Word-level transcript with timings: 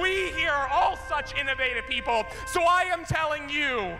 We 0.00 0.32
here 0.32 0.50
are 0.50 0.68
all 0.68 0.98
such 1.08 1.36
innovative 1.38 1.86
people. 1.86 2.26
So 2.48 2.62
I 2.62 2.82
am 2.90 3.04
telling 3.04 3.48
you 3.48 3.94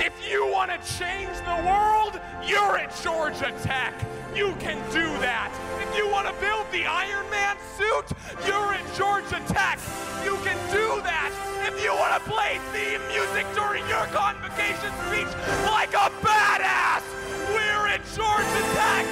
if 0.00 0.14
you 0.30 0.50
want 0.50 0.70
to 0.70 0.78
change 0.96 1.36
the 1.44 1.60
world, 1.68 2.18
you're 2.42 2.78
at 2.78 2.94
Georgia 3.02 3.52
Tech. 3.62 3.92
You 4.34 4.54
can 4.60 4.80
do 4.90 5.04
that. 5.20 5.52
If 5.84 5.96
you 5.96 6.08
want 6.08 6.28
to 6.28 6.34
build 6.40 6.64
the 6.72 6.86
Iron 6.86 7.28
Man 7.28 7.56
suit, 7.76 8.08
you're 8.46 8.72
at 8.72 8.84
Georgia 8.96 9.42
Tech. 9.52 9.78
You 10.24 10.36
can 10.40 10.56
do 10.72 11.02
that. 11.04 11.28
If 11.68 11.82
you 11.84 11.92
want 11.92 12.16
to 12.16 12.30
play 12.30 12.56
theme 12.72 13.04
music 13.12 13.44
during 13.52 13.84
your 13.84 14.06
convocation 14.16 14.92
speech 15.04 15.28
like 15.68 15.92
a 15.92 16.08
badass, 16.24 17.04
we're 17.52 17.88
at 17.92 18.00
Georgia 18.16 18.64
Tech. 18.72 19.04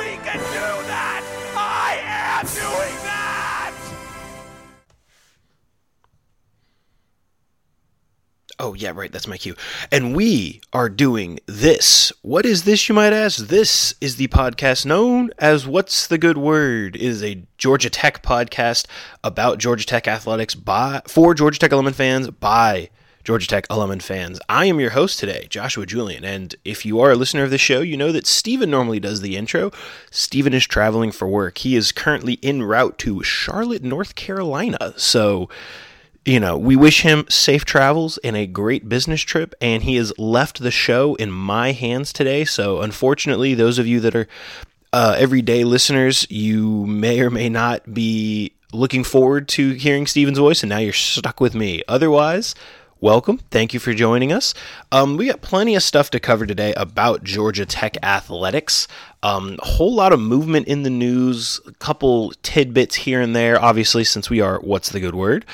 We 0.00 0.16
can 0.24 0.40
do 0.40 0.68
that. 0.88 1.20
I 1.56 2.00
am 2.08 2.46
doing 2.48 2.96
that. 3.04 3.23
Oh, 8.64 8.72
yeah, 8.72 8.92
right. 8.94 9.12
That's 9.12 9.26
my 9.28 9.36
cue. 9.36 9.56
And 9.92 10.16
we 10.16 10.62
are 10.72 10.88
doing 10.88 11.38
this. 11.44 12.10
What 12.22 12.46
is 12.46 12.64
this, 12.64 12.88
you 12.88 12.94
might 12.94 13.12
ask? 13.12 13.48
This 13.48 13.92
is 14.00 14.16
the 14.16 14.28
podcast 14.28 14.86
known 14.86 15.32
as 15.38 15.66
What's 15.66 16.06
the 16.06 16.16
Good 16.16 16.38
Word? 16.38 16.96
It 16.96 17.02
is 17.02 17.22
a 17.22 17.42
Georgia 17.58 17.90
Tech 17.90 18.22
podcast 18.22 18.86
about 19.22 19.58
Georgia 19.58 19.84
Tech 19.84 20.08
athletics 20.08 20.54
by 20.54 21.02
for 21.06 21.34
Georgia 21.34 21.58
Tech 21.58 21.72
alumni 21.72 21.92
fans 21.92 22.30
by 22.30 22.88
Georgia 23.22 23.46
Tech 23.46 23.66
alumni 23.68 23.98
fans. 23.98 24.40
I 24.48 24.64
am 24.64 24.80
your 24.80 24.90
host 24.92 25.18
today, 25.18 25.46
Joshua 25.50 25.84
Julian, 25.84 26.24
and 26.24 26.54
if 26.64 26.86
you 26.86 27.00
are 27.00 27.10
a 27.10 27.16
listener 27.16 27.42
of 27.42 27.50
the 27.50 27.58
show, 27.58 27.82
you 27.82 27.98
know 27.98 28.12
that 28.12 28.26
Stephen 28.26 28.70
normally 28.70 28.98
does 28.98 29.20
the 29.20 29.36
intro. 29.36 29.72
Stephen 30.10 30.54
is 30.54 30.66
traveling 30.66 31.12
for 31.12 31.28
work. 31.28 31.58
He 31.58 31.76
is 31.76 31.92
currently 31.92 32.38
en 32.42 32.62
route 32.62 32.96
to 33.00 33.22
Charlotte, 33.22 33.82
North 33.82 34.14
Carolina. 34.14 34.94
So 34.96 35.50
you 36.24 36.40
know, 36.40 36.56
we 36.56 36.74
wish 36.74 37.02
him 37.02 37.26
safe 37.28 37.64
travels 37.64 38.18
and 38.18 38.36
a 38.36 38.46
great 38.46 38.88
business 38.88 39.20
trip. 39.20 39.54
And 39.60 39.82
he 39.82 39.96
has 39.96 40.16
left 40.18 40.60
the 40.60 40.70
show 40.70 41.14
in 41.16 41.30
my 41.30 41.72
hands 41.72 42.12
today. 42.12 42.44
So, 42.44 42.80
unfortunately, 42.80 43.54
those 43.54 43.78
of 43.78 43.86
you 43.86 44.00
that 44.00 44.14
are 44.14 44.26
uh, 44.92 45.16
everyday 45.18 45.64
listeners, 45.64 46.26
you 46.30 46.86
may 46.86 47.20
or 47.20 47.30
may 47.30 47.48
not 47.48 47.92
be 47.92 48.52
looking 48.72 49.04
forward 49.04 49.48
to 49.48 49.70
hearing 49.72 50.06
Steven's 50.06 50.38
voice, 50.38 50.62
and 50.62 50.70
now 50.70 50.78
you're 50.78 50.92
stuck 50.92 51.40
with 51.40 51.54
me. 51.54 51.82
Otherwise, 51.88 52.54
welcome. 53.00 53.38
Thank 53.50 53.74
you 53.74 53.80
for 53.80 53.92
joining 53.92 54.32
us. 54.32 54.54
Um, 54.92 55.16
we 55.16 55.26
got 55.26 55.42
plenty 55.42 55.74
of 55.74 55.82
stuff 55.82 56.10
to 56.10 56.20
cover 56.20 56.46
today 56.46 56.74
about 56.76 57.24
Georgia 57.24 57.66
Tech 57.66 57.96
athletics. 58.04 58.88
Um, 59.22 59.56
a 59.60 59.66
whole 59.66 59.94
lot 59.94 60.12
of 60.12 60.20
movement 60.20 60.68
in 60.68 60.84
the 60.84 60.90
news, 60.90 61.60
a 61.66 61.72
couple 61.72 62.32
tidbits 62.42 62.94
here 62.94 63.20
and 63.20 63.34
there, 63.34 63.60
obviously, 63.60 64.04
since 64.04 64.30
we 64.30 64.40
are 64.40 64.58
What's 64.60 64.90
the 64.90 65.00
Good 65.00 65.14
Word. 65.14 65.44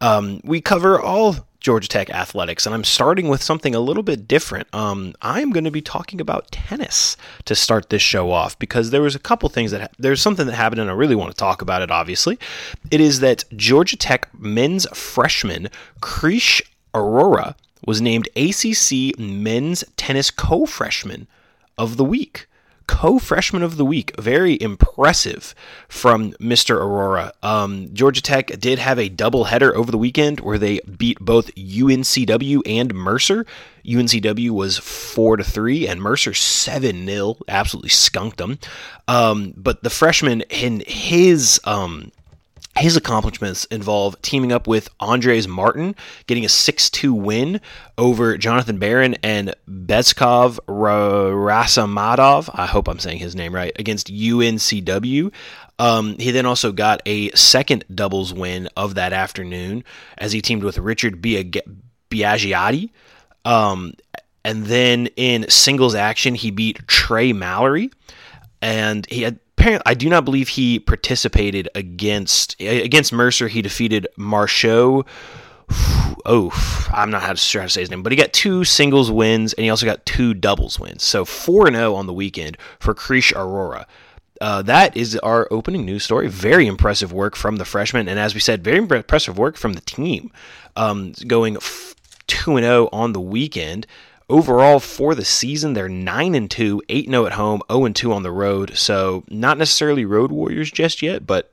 Um, 0.00 0.40
we 0.44 0.60
cover 0.60 1.00
all 1.00 1.36
Georgia 1.60 1.88
Tech 1.88 2.10
athletics, 2.10 2.64
and 2.64 2.74
I'm 2.74 2.84
starting 2.84 3.28
with 3.28 3.42
something 3.42 3.74
a 3.74 3.80
little 3.80 4.02
bit 4.02 4.28
different. 4.28 4.68
Um, 4.72 5.14
I'm 5.20 5.50
going 5.50 5.64
to 5.64 5.70
be 5.70 5.80
talking 5.80 6.20
about 6.20 6.50
tennis 6.52 7.16
to 7.44 7.54
start 7.54 7.90
this 7.90 8.02
show 8.02 8.30
off 8.30 8.58
because 8.58 8.90
there 8.90 9.02
was 9.02 9.14
a 9.14 9.18
couple 9.18 9.48
things 9.48 9.72
that 9.72 9.80
ha- 9.80 9.88
there's 9.98 10.20
something 10.20 10.46
that 10.46 10.54
happened, 10.54 10.80
and 10.80 10.90
I 10.90 10.94
really 10.94 11.16
want 11.16 11.30
to 11.30 11.36
talk 11.36 11.62
about 11.62 11.82
it. 11.82 11.90
Obviously, 11.90 12.38
it 12.90 13.00
is 13.00 13.20
that 13.20 13.44
Georgia 13.56 13.96
Tech 13.96 14.28
men's 14.38 14.86
freshman 14.96 15.68
Krish 16.00 16.62
Arora 16.94 17.56
was 17.84 18.00
named 18.00 18.28
ACC 18.36 19.18
Men's 19.18 19.82
Tennis 19.96 20.30
Co-Freshman 20.30 21.26
of 21.76 21.96
the 21.96 22.04
Week 22.04 22.46
co-freshman 22.86 23.62
of 23.62 23.76
the 23.76 23.84
week. 23.84 24.18
Very 24.18 24.60
impressive 24.60 25.54
from 25.88 26.32
Mr. 26.34 26.76
Arora. 26.78 27.32
Um, 27.42 27.92
Georgia 27.92 28.22
Tech 28.22 28.46
did 28.58 28.78
have 28.78 28.98
a 28.98 29.10
doubleheader 29.10 29.72
over 29.72 29.90
the 29.90 29.98
weekend 29.98 30.40
where 30.40 30.58
they 30.58 30.80
beat 30.80 31.18
both 31.20 31.54
UNCW 31.54 32.62
and 32.66 32.94
Mercer. 32.94 33.46
UNCW 33.84 34.50
was 34.50 34.78
four 34.78 35.36
to 35.36 35.44
three, 35.44 35.86
and 35.86 36.02
Mercer 36.02 36.34
seven 36.34 37.06
0 37.06 37.36
Absolutely 37.48 37.90
skunked 37.90 38.38
them. 38.38 38.58
Um, 39.06 39.54
but 39.56 39.82
the 39.82 39.90
freshman 39.90 40.42
in 40.42 40.82
his 40.86 41.60
um, 41.64 42.10
his 42.76 42.96
accomplishments 42.96 43.64
involve 43.66 44.20
teaming 44.22 44.52
up 44.52 44.66
with 44.66 44.88
Andres 45.00 45.48
Martin, 45.48 45.94
getting 46.26 46.44
a 46.44 46.48
6 46.48 46.90
2 46.90 47.14
win 47.14 47.60
over 47.96 48.36
Jonathan 48.36 48.78
Barron 48.78 49.16
and 49.22 49.54
Bezkov 49.68 50.58
Rasamadov. 50.66 52.50
I 52.52 52.66
hope 52.66 52.88
I'm 52.88 52.98
saying 52.98 53.18
his 53.18 53.34
name 53.34 53.54
right, 53.54 53.72
against 53.78 54.08
UNCW. 54.08 55.32
Um, 55.78 56.16
he 56.18 56.30
then 56.30 56.46
also 56.46 56.72
got 56.72 57.02
a 57.06 57.30
second 57.30 57.84
doubles 57.94 58.32
win 58.32 58.68
of 58.76 58.94
that 58.94 59.12
afternoon 59.12 59.84
as 60.18 60.32
he 60.32 60.40
teamed 60.40 60.64
with 60.64 60.78
Richard 60.78 61.20
Biagiotti. 61.22 62.90
Um, 63.44 63.94
and 64.44 64.66
then 64.66 65.08
in 65.16 65.48
singles 65.50 65.94
action, 65.94 66.34
he 66.34 66.50
beat 66.50 66.86
Trey 66.86 67.32
Mallory. 67.32 67.90
And 68.62 69.06
he 69.10 69.22
had 69.22 69.38
apparently, 69.56 69.82
I 69.86 69.94
do 69.94 70.08
not 70.08 70.24
believe 70.24 70.48
he 70.48 70.78
participated 70.78 71.68
against 71.74 72.60
against 72.60 73.12
Mercer. 73.12 73.48
He 73.48 73.62
defeated 73.62 74.06
Marchot. 74.16 75.06
Oh, 76.24 76.88
I'm 76.92 77.10
not 77.10 77.38
sure 77.38 77.62
how 77.62 77.66
to 77.66 77.72
say 77.72 77.80
his 77.80 77.90
name, 77.90 78.02
but 78.02 78.12
he 78.12 78.16
got 78.16 78.32
two 78.32 78.64
singles 78.64 79.10
wins 79.10 79.52
and 79.52 79.64
he 79.64 79.70
also 79.70 79.86
got 79.86 80.06
two 80.06 80.34
doubles 80.34 80.78
wins. 80.78 81.02
So 81.02 81.24
4 81.24 81.70
0 81.72 81.94
on 81.94 82.06
the 82.06 82.12
weekend 82.12 82.56
for 82.78 82.94
Krish 82.94 83.32
Arora. 83.32 83.86
Uh, 84.40 84.62
that 84.62 84.96
is 84.96 85.16
our 85.18 85.48
opening 85.50 85.84
news 85.84 86.04
story. 86.04 86.28
Very 86.28 86.66
impressive 86.66 87.12
work 87.12 87.36
from 87.36 87.56
the 87.56 87.64
freshman, 87.64 88.08
and 88.08 88.18
as 88.18 88.34
we 88.34 88.40
said, 88.40 88.62
very 88.62 88.78
impressive 88.78 89.38
work 89.38 89.56
from 89.56 89.72
the 89.72 89.80
team. 89.80 90.30
Um, 90.76 91.12
going 91.26 91.56
two 92.26 92.56
and 92.56 92.64
zero 92.64 92.88
on 92.92 93.12
the 93.12 93.20
weekend. 93.20 93.86
Overall 94.28 94.80
for 94.80 95.14
the 95.14 95.24
season, 95.24 95.74
they're 95.74 95.88
9 95.88 96.34
and 96.34 96.50
2, 96.50 96.82
8 96.88 97.08
0 97.08 97.26
at 97.26 97.32
home, 97.32 97.62
0 97.70 97.84
and 97.84 97.94
2 97.94 98.12
on 98.12 98.22
the 98.22 98.32
road. 98.32 98.76
So, 98.76 99.22
not 99.28 99.56
necessarily 99.56 100.04
road 100.04 100.32
warriors 100.32 100.70
just 100.70 101.00
yet, 101.00 101.26
but 101.26 101.52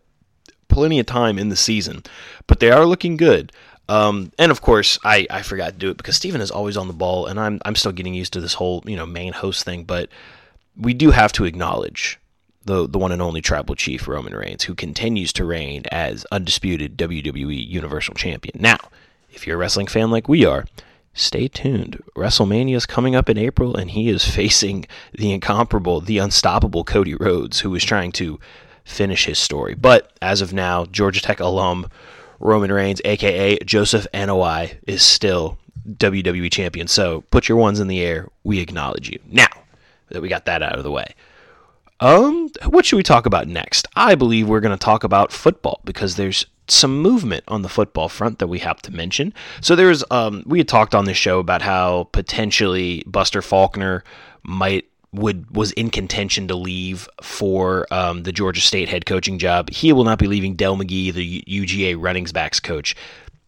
plenty 0.69 1.00
of 1.00 1.06
time 1.06 1.38
in 1.38 1.50
the 1.50 1.56
season. 1.56 2.03
But 2.47 2.59
they 2.59 2.72
are 2.72 2.85
looking 2.85 3.16
good. 3.16 3.51
Um, 3.89 4.31
and 4.39 4.51
of 4.51 4.62
course, 4.62 4.97
I, 5.03 5.28
I 5.29 5.41
forgot 5.41 5.73
to 5.73 5.78
do 5.78 5.91
it 5.91 5.97
because 5.97 6.16
Steven 6.16 6.41
is 6.41 6.51
always 6.51 6.78
on 6.78 6.88
the 6.88 6.94
ball, 6.94 7.28
and 7.28 7.39
I'm 7.39 7.59
I'm 7.66 7.75
still 7.75 7.91
getting 7.91 8.13
used 8.13 8.33
to 8.33 8.41
this 8.41 8.53
whole 8.53 8.83
you 8.85 8.95
know 8.95 9.06
main 9.06 9.33
host 9.33 9.66
thing. 9.66 9.83
But 9.83 10.09
we 10.78 10.94
do 10.94 11.12
have 11.12 11.31
to 11.33 11.45
acknowledge 11.45 12.19
the 12.66 12.88
the 12.88 12.97
one 12.97 13.12
and 13.12 13.22
only 13.22 13.41
Tribal 13.41 13.75
Chief 13.75 14.07
Roman 14.07 14.33
Reigns, 14.33 14.63
who 14.63 14.73
continues 14.73 15.33
to 15.33 15.45
reign 15.45 15.83
as 15.91 16.25
undisputed 16.31 16.97
WWE 16.97 17.67
Universal 17.67 18.16
Champion. 18.16 18.56
Now, 18.59 18.78
if 19.31 19.45
you're 19.45 19.57
a 19.57 19.59
wrestling 19.59 19.88
fan 19.88 20.12
like 20.12 20.29
we 20.29 20.45
are, 20.45 20.66
stay 21.13 21.47
tuned. 21.47 22.01
WrestleMania 22.16 22.75
is 22.75 22.85
coming 22.85 23.16
up 23.16 23.29
in 23.29 23.38
April, 23.38 23.75
and 23.75 23.91
he 23.91 24.09
is 24.09 24.25
facing 24.25 24.85
the 25.13 25.31
incomparable, 25.31 26.01
the 26.01 26.18
unstoppable 26.18 26.84
Cody 26.84 27.16
Rhodes, 27.16 27.62
who 27.62 27.74
is 27.75 27.84
trying 27.84 28.12
to 28.13 28.40
finish 28.84 29.25
his 29.25 29.40
story. 29.40 29.75
But 29.75 30.12
as 30.22 30.41
of 30.41 30.53
now, 30.53 30.85
Georgia 30.85 31.22
Tech 31.22 31.40
alum 31.40 31.88
Roman 32.40 32.72
Reigns, 32.72 33.01
aka 33.06 33.57
Joseph 33.59 34.06
Anoa'i, 34.13 34.75
is 34.85 35.01
still 35.01 35.57
WWE 35.90 36.51
champion. 36.51 36.88
So 36.88 37.22
put 37.31 37.47
your 37.47 37.57
ones 37.57 37.80
in 37.80 37.88
the 37.88 38.01
air. 38.01 38.30
We 38.44 38.59
acknowledge 38.59 39.09
you. 39.09 39.19
Now 39.25 39.47
that 40.09 40.22
we 40.22 40.30
got 40.30 40.45
that 40.45 40.62
out 40.62 40.78
of 40.78 40.84
the 40.84 40.91
way. 40.91 41.13
Um, 42.00 42.50
what 42.66 42.85
should 42.85 42.97
we 42.97 43.03
talk 43.03 43.25
about 43.25 43.47
next? 43.47 43.88
I 43.95 44.16
believe 44.16 44.47
we're 44.47 44.59
going 44.59 44.78
to 44.78 44.84
talk 44.84 45.03
about 45.03 45.31
football 45.31 45.80
because 45.85 46.16
there's 46.16 46.45
some 46.68 47.01
movement 47.01 47.44
on 47.47 47.62
the 47.62 47.69
football 47.69 48.09
front 48.09 48.40
that 48.40 48.47
we 48.47 48.59
have 48.59 48.81
to 48.84 48.91
mention. 48.91 49.34
So 49.62 49.75
there's 49.75 50.03
um 50.12 50.44
we 50.46 50.59
had 50.59 50.68
talked 50.68 50.96
on 50.96 51.06
this 51.06 51.18
show 51.18 51.40
about 51.40 51.62
how 51.62 52.09
potentially 52.12 53.03
Buster 53.06 53.41
Faulkner 53.41 54.03
might 54.44 54.85
would 55.13 55.56
was 55.56 55.72
in 55.74 55.90
contention 55.90 56.47
to 56.47 56.56
leave 56.56 57.07
for 57.22 57.88
um, 57.91 58.24
the 58.24 58.31
Georgia 58.31 58.62
State 58.62 58.90
head 58.90 59.06
coaching 59.06 59.38
job. 59.38 59.69
He 59.69 59.94
will 59.94 60.03
not 60.03 60.19
be 60.19 60.28
leaving 60.28 60.56
Dell 60.56 60.75
McGee, 60.75 61.13
the 61.13 61.44
UGA 61.47 61.96
running 62.00 62.25
backs 62.25 62.59
coach. 62.59 62.95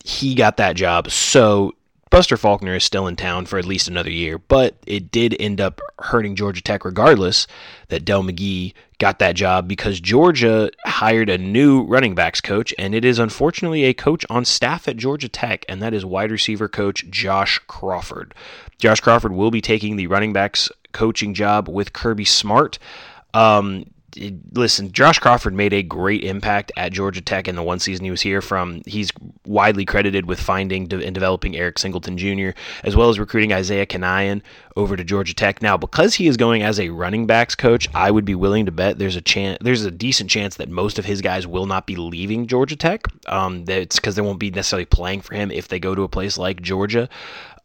He 0.04 0.36
got 0.36 0.58
that 0.58 0.76
job, 0.76 1.10
so 1.10 1.74
Buster 2.12 2.38
Faulkner 2.38 2.76
is 2.76 2.84
still 2.84 3.08
in 3.08 3.16
town 3.16 3.46
for 3.46 3.58
at 3.58 3.66
least 3.66 3.88
another 3.88 4.12
year, 4.12 4.38
but 4.38 4.76
it 4.86 5.12
did 5.12 5.36
end 5.40 5.60
up 5.60 5.82
hurting 6.00 6.36
Georgia 6.36 6.62
Tech 6.62 6.86
regardless 6.86 7.48
that 7.88 8.06
Dell 8.06 8.24
McGee 8.24 8.74
got 9.00 9.20
that 9.20 9.36
job 9.36 9.68
because 9.68 10.00
Georgia 10.00 10.70
hired 10.86 11.30
a 11.30 11.38
new 11.38 11.84
running 11.84 12.14
backs 12.14 12.42
coach, 12.42 12.74
and 12.78 12.94
it 12.94 13.04
is 13.04 13.18
unfortunately 13.18 13.84
a 13.86 13.94
coach 13.94 14.24
on 14.30 14.46
staff 14.46 14.88
at 14.88 14.98
Georgia 14.98 15.28
Tech, 15.28 15.66
and 15.68 15.82
that 15.82 15.96
is 15.96 16.06
wide 16.06 16.32
receiver 16.32 16.68
coach 16.68 17.06
Josh 17.10 17.60
Crawford. 17.68 18.36
Josh 18.78 19.00
Crawford 19.00 19.32
will 19.32 19.52
be 19.52 19.62
taking 19.62 19.96
the 19.96 20.08
running 20.08 20.32
backs 20.32 20.70
coaching 20.92 21.34
job 21.34 21.68
with 21.68 21.92
Kirby 21.92 22.26
Smart. 22.26 22.78
Um, 23.34 23.86
listen, 24.54 24.92
Josh 24.92 25.20
Crawford 25.20 25.54
made 25.54 25.74
a 25.74 25.84
great 25.84 26.24
impact 26.24 26.72
at 26.78 26.92
Georgia 26.92 27.22
Tech 27.22 27.48
in 27.48 27.56
the 27.56 27.64
one 27.64 27.80
season 27.80 28.06
he 28.06 28.12
was 28.12 28.22
here. 28.22 28.42
From 28.42 28.82
he's 28.86 29.12
widely 29.46 29.86
credited 29.86 30.26
with 30.26 30.40
finding 30.40 30.92
and 30.92 31.14
developing 31.14 31.56
Eric 31.56 31.80
Singleton 31.80 32.18
Jr., 32.18 32.50
as 32.84 32.96
well 32.96 33.10
as 33.10 33.20
recruiting 33.20 33.54
Isaiah 33.54 33.86
Canion 33.86 34.42
over 34.76 34.96
to 34.96 35.04
Georgia 35.04 35.34
Tech. 35.34 35.62
Now, 35.62 35.78
because 35.78 36.16
he 36.16 36.28
is 36.28 36.38
going 36.38 36.62
as 36.62 36.80
a 36.80 36.90
running 36.90 37.28
backs 37.28 37.56
coach, 37.56 37.88
I 37.94 38.12
would 38.12 38.26
be 38.26 38.36
willing 38.36 38.66
to 38.66 38.72
bet 38.72 39.00
there's 39.00 39.16
a 39.16 39.22
chance, 39.22 39.58
there's 39.62 39.86
a 39.86 39.92
decent 39.92 40.30
chance 40.30 40.56
that 40.58 40.70
most 40.70 41.00
of 41.00 41.06
his 41.06 41.22
guys 41.22 41.48
will 41.48 41.66
not 41.66 41.88
be 41.88 41.96
leaving 41.96 42.48
Georgia 42.48 42.76
Tech. 42.76 43.04
Um, 43.28 43.66
that's 43.66 43.98
because 43.98 44.16
they 44.16 44.22
won't 44.22 44.40
be 44.40 44.52
necessarily 44.52 44.86
playing 44.86 45.22
for 45.22 45.36
him 45.36 45.52
if 45.52 45.68
they 45.68 45.80
go 45.80 45.96
to 45.96 46.04
a 46.04 46.10
place 46.10 46.38
like 46.38 46.62
Georgia. 46.62 47.10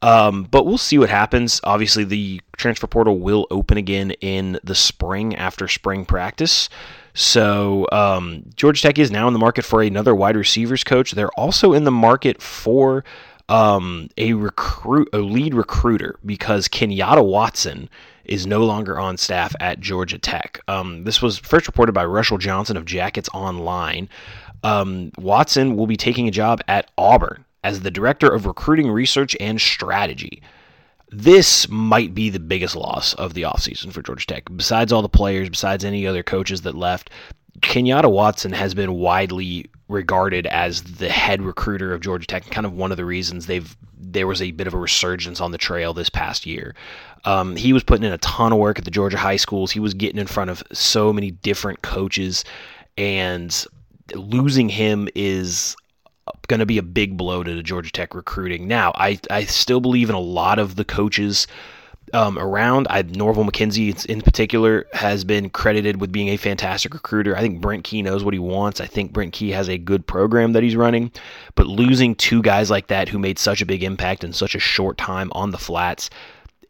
Um, 0.03 0.45
but 0.45 0.65
we'll 0.65 0.79
see 0.79 0.99
what 0.99 1.11
happens. 1.11 1.61
Obviously, 1.65 2.05
the 2.05 2.41
transfer 2.57 2.87
portal 2.87 3.19
will 3.19 3.47
open 3.51 3.77
again 3.77 4.13
in 4.23 4.59
the 4.65 4.75
spring 4.75 5.37
after 5.37 5.69
spring 5.69 6.07
practice. 6.07 6.69
So 7.13 7.87
um, 7.93 8.45
Georgia 8.57 8.83
Tech 8.83 8.99
is 8.99 9.11
now 9.11 9.27
in 9.27 9.35
the 9.35 9.39
market 9.39 9.65
for 9.65 9.83
another 9.83 10.15
wide 10.15 10.37
receivers 10.37 10.85
coach. 10.85 11.13
They're 11.13 11.33
also 11.33 11.73
in 11.73 11.85
the 11.85 11.91
market 11.91 12.41
for 12.41 13.05
um, 13.49 14.09
a 14.17 14.33
recruit, 14.35 15.09
a 15.13 15.19
lead 15.19 15.55
recruiter, 15.55 16.19
because 16.25 16.69
Kenyatta 16.69 17.25
Watson 17.25 17.91
is 18.25 18.47
no 18.47 18.65
longer 18.65 18.99
on 18.99 19.17
staff 19.17 19.55
at 19.61 19.81
Georgia 19.81 20.19
Tech. 20.19 20.61
Um, 20.69 21.03
this 21.03 21.21
was 21.21 21.39
first 21.39 21.67
reported 21.67 21.93
by 21.93 22.05
Russell 22.05 22.39
Johnson 22.39 22.77
of 22.77 22.85
Jackets 22.85 23.29
Online. 23.35 24.09
Um, 24.63 25.11
Watson 25.19 25.77
will 25.77 25.89
be 25.89 25.97
taking 25.97 26.29
a 26.29 26.31
job 26.31 26.63
at 26.69 26.91
Auburn 26.97 27.45
as 27.63 27.81
the 27.81 27.91
director 27.91 28.29
of 28.29 28.47
recruiting 28.47 28.91
research 28.91 29.37
and 29.41 29.61
strategy. 29.61 30.43
This 31.11 31.69
might 31.69 32.15
be 32.15 32.31
the 32.31 32.39
biggest 32.39 32.77
loss 32.77 33.15
of 33.15 33.35
the 33.35 33.43
offseason 33.43 33.93
for 33.93 34.03
Georgia 34.03 34.27
Tech. 34.27 34.45
Besides 34.55 34.93
all 34.93 35.03
the 35.03 35.09
players, 35.09 35.51
besides 35.51 35.85
any 35.85 36.07
other 36.07 36.23
coaches 36.23 36.63
that 36.63 36.77
left, 36.77 37.11
Kenyatta 37.61 38.11
Watson 38.11 38.53
has 38.53 38.75
been 38.75 38.95
widely 38.95 39.67
regarded 39.89 40.47
as 40.47 40.83
the 40.83 41.09
head 41.09 41.43
recruiter 41.43 41.93
of 41.93 42.01
Georgia 42.01 42.27
Tech, 42.27 42.45
and 42.45 42.53
kind 42.53 42.67
of 42.67 42.73
one 42.73 42.91
of 42.91 42.97
the 42.97 43.05
reasons 43.05 43.47
they've 43.47 43.77
there 44.03 44.27
was 44.27 44.41
a 44.41 44.51
bit 44.53 44.67
of 44.67 44.75
a 44.75 44.79
resurgence 44.79 45.41
on 45.41 45.53
the 45.53 45.59
trail 45.59 45.93
this 45.93 46.09
past 46.09 46.47
year. 46.47 46.75
Um, 47.25 47.55
he 47.55 47.73
was 47.73 47.85
putting 47.85 48.05
in 48.05 48.13
a 48.13 48.19
ton 48.19 48.53
of 48.53 48.59
work 48.59 48.79
at 48.79 48.85
the 48.85 48.91
Georgia 48.91 49.19
high 49.19 49.37
schools. 49.37 49.71
He 49.71 49.81
was 49.81 49.95
getting 49.95 50.19
in 50.19 50.27
front 50.27 50.51
of 50.51 50.63
so 50.73 51.13
many 51.13 51.33
different 51.33 51.83
coaches, 51.83 52.45
and 52.97 53.67
losing 54.15 54.69
him 54.69 55.09
is 55.15 55.77
going 56.49 56.61
to 56.61 56.67
be 56.67 56.79
a 56.79 56.83
big 56.83 57.17
blow 57.17 57.43
to 57.43 57.55
the 57.55 57.63
Georgia 57.63 57.93
Tech 57.93 58.15
recruiting. 58.15 58.69
Now, 58.69 58.93
I, 58.95 59.19
I 59.31 59.45
still 59.45 59.81
believe 59.81 60.09
in 60.09 60.15
a 60.15 60.21
lot 60.21 60.59
of 60.59 60.77
the 60.77 60.85
coaches 60.85 61.47
um, 62.13 62.39
around. 62.39 62.87
I, 62.91 63.03
Norval 63.03 63.45
McKenzie, 63.45 64.05
in 64.07 64.21
particular, 64.21 64.87
has 64.93 65.25
been 65.25 65.51
credited 65.51 66.01
with 66.01 66.13
being 66.13 66.29
a 66.29 66.37
fantastic 66.37 66.95
recruiter. 66.95 67.37
I 67.37 67.41
think 67.41 67.61
Brent 67.61 67.85
Key 67.85 68.03
knows 68.03 68.25
what 68.25 68.35
he 68.35 68.41
wants. 68.41 68.81
I 68.81 68.87
think 68.87 69.13
Brent 69.13 69.33
Key 69.33 69.51
has 69.51 69.69
a 69.69 69.79
good 69.79 70.07
program 70.07 70.53
that 70.53 70.63
he's 70.63 70.77
running. 70.77 71.13
But 71.55 71.67
losing 71.67 72.15
two 72.15 72.43
guys 72.43 72.71
like 72.71 72.89
that 72.89 73.09
who 73.09 73.19
made 73.19 73.39
such 73.39 73.63
a 73.63 73.67
big 73.67 73.83
impact 73.83 74.25
in 74.25 74.33
such 74.33 74.55
a 74.55 74.61
short 74.61 74.99
time 74.99 75.31
on 75.33 75.51
the 75.51 75.59
flats 75.59 76.11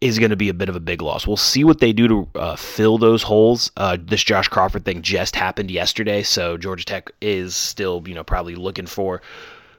is 0.00 0.19
going 0.19 0.31
to 0.31 0.37
be 0.37 0.49
a 0.49 0.55
bit 0.55 0.69
of 0.69 0.76
a 0.76 0.81
big 0.81 1.02
loss. 1.02 1.26
We'll 1.26 1.37
see 1.37 1.62
what 1.62 1.79
they 1.79 1.93
do 1.93 2.08
to 2.08 2.29
uh, 2.35 2.56
fill 2.56 2.97
those 2.97 3.23
holes. 3.23 3.70
Uh, 3.76 3.99
this 4.00 4.25
Josh 4.25 4.49
Crawford 4.49 4.85
thing 4.85 5.02
just 5.02 5.37
happened 5.37 5.70
yesterday, 5.70 6.23
so 6.23 6.56
Georgia 6.56 6.85
Tech 6.85 7.11
is 7.20 7.55
still, 7.55 8.02
you 8.06 8.14
know, 8.14 8.25
probably 8.25 8.55
looking 8.55 8.87
for 8.87 9.20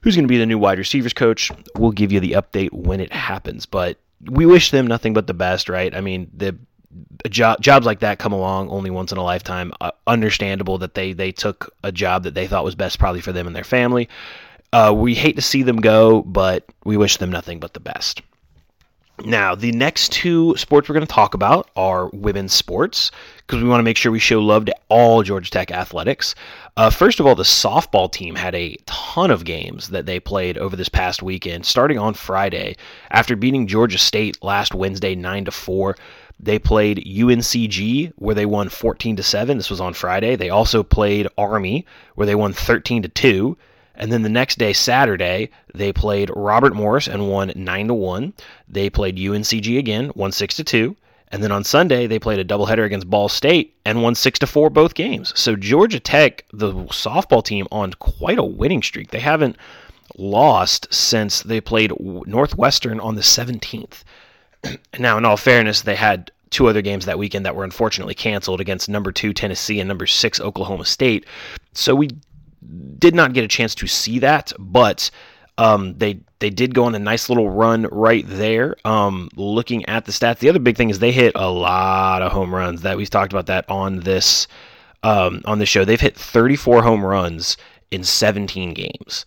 who's 0.01 0.15
going 0.15 0.25
to 0.25 0.31
be 0.31 0.37
the 0.37 0.45
new 0.45 0.59
wide 0.59 0.77
receivers 0.77 1.13
coach. 1.13 1.51
We'll 1.75 1.91
give 1.91 2.11
you 2.11 2.19
the 2.19 2.33
update 2.33 2.71
when 2.71 2.99
it 2.99 3.11
happens, 3.11 3.65
but 3.65 3.97
we 4.29 4.45
wish 4.45 4.71
them 4.71 4.85
nothing 4.85 5.13
but 5.13 5.27
the 5.27 5.33
best, 5.33 5.69
right? 5.69 5.95
I 5.95 6.01
mean, 6.01 6.29
the 6.35 6.55
job, 7.29 7.61
jobs 7.61 7.85
like 7.85 7.99
that 7.99 8.19
come 8.19 8.33
along 8.33 8.69
only 8.69 8.89
once 8.89 9.11
in 9.11 9.17
a 9.17 9.23
lifetime. 9.23 9.73
Uh, 9.81 9.91
understandable 10.05 10.77
that 10.79 10.93
they 10.93 11.13
they 11.13 11.31
took 11.31 11.73
a 11.83 11.91
job 11.91 12.23
that 12.23 12.33
they 12.33 12.47
thought 12.47 12.63
was 12.63 12.75
best, 12.75 12.99
probably 12.99 13.21
for 13.21 13.31
them 13.31 13.47
and 13.47 13.55
their 13.55 13.63
family. 13.63 14.09
Uh, 14.73 14.93
we 14.95 15.15
hate 15.15 15.35
to 15.35 15.41
see 15.41 15.63
them 15.63 15.77
go, 15.77 16.21
but 16.21 16.65
we 16.85 16.95
wish 16.95 17.17
them 17.17 17.31
nothing 17.31 17.59
but 17.59 17.73
the 17.73 17.79
best. 17.79 18.21
Now, 19.25 19.55
the 19.55 19.71
next 19.71 20.11
two 20.11 20.55
sports 20.57 20.89
we're 20.89 20.93
going 20.93 21.05
to 21.05 21.13
talk 21.13 21.33
about 21.33 21.69
are 21.75 22.09
women's 22.09 22.53
sports 22.53 23.11
because 23.37 23.61
we 23.61 23.69
want 23.69 23.79
to 23.79 23.83
make 23.83 23.97
sure 23.97 24.11
we 24.11 24.19
show 24.19 24.39
love 24.39 24.65
to 24.65 24.75
all 24.89 25.21
Georgia 25.23 25.51
Tech 25.51 25.71
athletics. 25.71 26.33
Uh, 26.75 26.89
first 26.89 27.19
of 27.19 27.27
all, 27.27 27.35
the 27.35 27.43
softball 27.43 28.11
team 28.11 28.35
had 28.35 28.55
a 28.55 28.77
ton 28.85 29.29
of 29.29 29.43
games 29.43 29.89
that 29.89 30.05
they 30.05 30.19
played 30.19 30.57
over 30.57 30.75
this 30.75 30.89
past 30.89 31.21
weekend, 31.21 31.65
starting 31.65 31.99
on 31.99 32.13
Friday. 32.13 32.75
After 33.11 33.35
beating 33.35 33.67
Georgia 33.67 33.97
State 33.97 34.41
last 34.43 34.73
Wednesday 34.73 35.13
9 35.15 35.45
to 35.45 35.51
4, 35.51 35.95
they 36.39 36.57
played 36.57 37.05
UNCG 37.05 38.13
where 38.15 38.35
they 38.35 38.45
won 38.47 38.69
14 38.69 39.17
to 39.17 39.23
7. 39.23 39.57
This 39.57 39.69
was 39.69 39.81
on 39.81 39.93
Friday. 39.93 40.35
They 40.35 40.49
also 40.49 40.81
played 40.81 41.27
Army 41.37 41.85
where 42.15 42.25
they 42.25 42.35
won 42.35 42.53
13 42.53 43.03
to 43.03 43.09
2. 43.09 43.57
And 43.95 44.11
then 44.11 44.21
the 44.21 44.29
next 44.29 44.57
day, 44.57 44.73
Saturday, 44.73 45.49
they 45.73 45.93
played 45.93 46.31
Robert 46.35 46.73
Morris 46.73 47.07
and 47.07 47.29
won 47.29 47.51
9 47.55 47.87
to 47.87 47.93
1. 47.93 48.33
They 48.67 48.89
played 48.89 49.17
UNCG 49.17 49.77
again, 49.77 50.11
won 50.15 50.31
6 50.31 50.55
to 50.55 50.63
2. 50.63 50.95
And 51.31 51.41
then 51.41 51.51
on 51.51 51.63
Sunday, 51.63 52.07
they 52.07 52.19
played 52.19 52.39
a 52.39 52.45
doubleheader 52.45 52.85
against 52.85 53.09
Ball 53.09 53.29
State 53.29 53.75
and 53.85 54.03
won 54.03 54.15
6 54.15 54.39
to 54.39 54.47
4 54.47 54.69
both 54.69 54.95
games. 54.95 55.31
So 55.39 55.55
Georgia 55.55 55.99
Tech, 55.99 56.45
the 56.51 56.73
softball 56.73 57.43
team, 57.43 57.67
on 57.71 57.93
quite 57.93 58.37
a 58.37 58.43
winning 58.43 58.83
streak. 58.83 59.11
They 59.11 59.19
haven't 59.19 59.55
lost 60.17 60.93
since 60.93 61.41
they 61.41 61.61
played 61.61 61.93
Northwestern 61.99 62.99
on 62.99 63.15
the 63.15 63.21
17th. 63.21 64.03
now, 64.99 65.17
in 65.17 65.25
all 65.25 65.37
fairness, 65.37 65.81
they 65.81 65.95
had 65.95 66.31
two 66.49 66.67
other 66.67 66.81
games 66.81 67.05
that 67.05 67.17
weekend 67.17 67.45
that 67.45 67.55
were 67.55 67.63
unfortunately 67.63 68.13
canceled 68.13 68.59
against 68.59 68.89
number 68.89 69.11
two 69.13 69.33
Tennessee 69.33 69.79
and 69.79 69.87
number 69.87 70.05
six 70.05 70.39
Oklahoma 70.39 70.85
State. 70.85 71.25
So 71.73 71.95
we 71.95 72.09
did 72.97 73.15
not 73.15 73.33
get 73.33 73.43
a 73.43 73.47
chance 73.47 73.75
to 73.75 73.87
see 73.87 74.19
that, 74.19 74.53
but 74.59 75.09
um, 75.57 75.97
they 75.97 76.19
they 76.39 76.49
did 76.49 76.73
go 76.73 76.85
on 76.85 76.95
a 76.95 76.99
nice 76.99 77.29
little 77.29 77.49
run 77.49 77.83
right 77.91 78.25
there. 78.27 78.75
Um, 78.85 79.29
looking 79.35 79.85
at 79.85 80.05
the 80.05 80.11
stats, 80.11 80.39
the 80.39 80.49
other 80.49 80.59
big 80.59 80.77
thing 80.77 80.89
is 80.89 80.99
they 80.99 81.11
hit 81.11 81.33
a 81.35 81.49
lot 81.49 82.21
of 82.21 82.31
home 82.31 82.53
runs. 82.53 82.81
That 82.81 82.97
we've 82.97 83.09
talked 83.09 83.33
about 83.33 83.47
that 83.47 83.69
on 83.69 83.99
this 84.01 84.47
um, 85.03 85.41
on 85.45 85.59
the 85.59 85.65
show. 85.65 85.85
They've 85.85 85.99
hit 85.99 86.17
34 86.17 86.81
home 86.81 87.05
runs 87.05 87.57
in 87.91 88.03
17 88.03 88.73
games, 88.73 89.25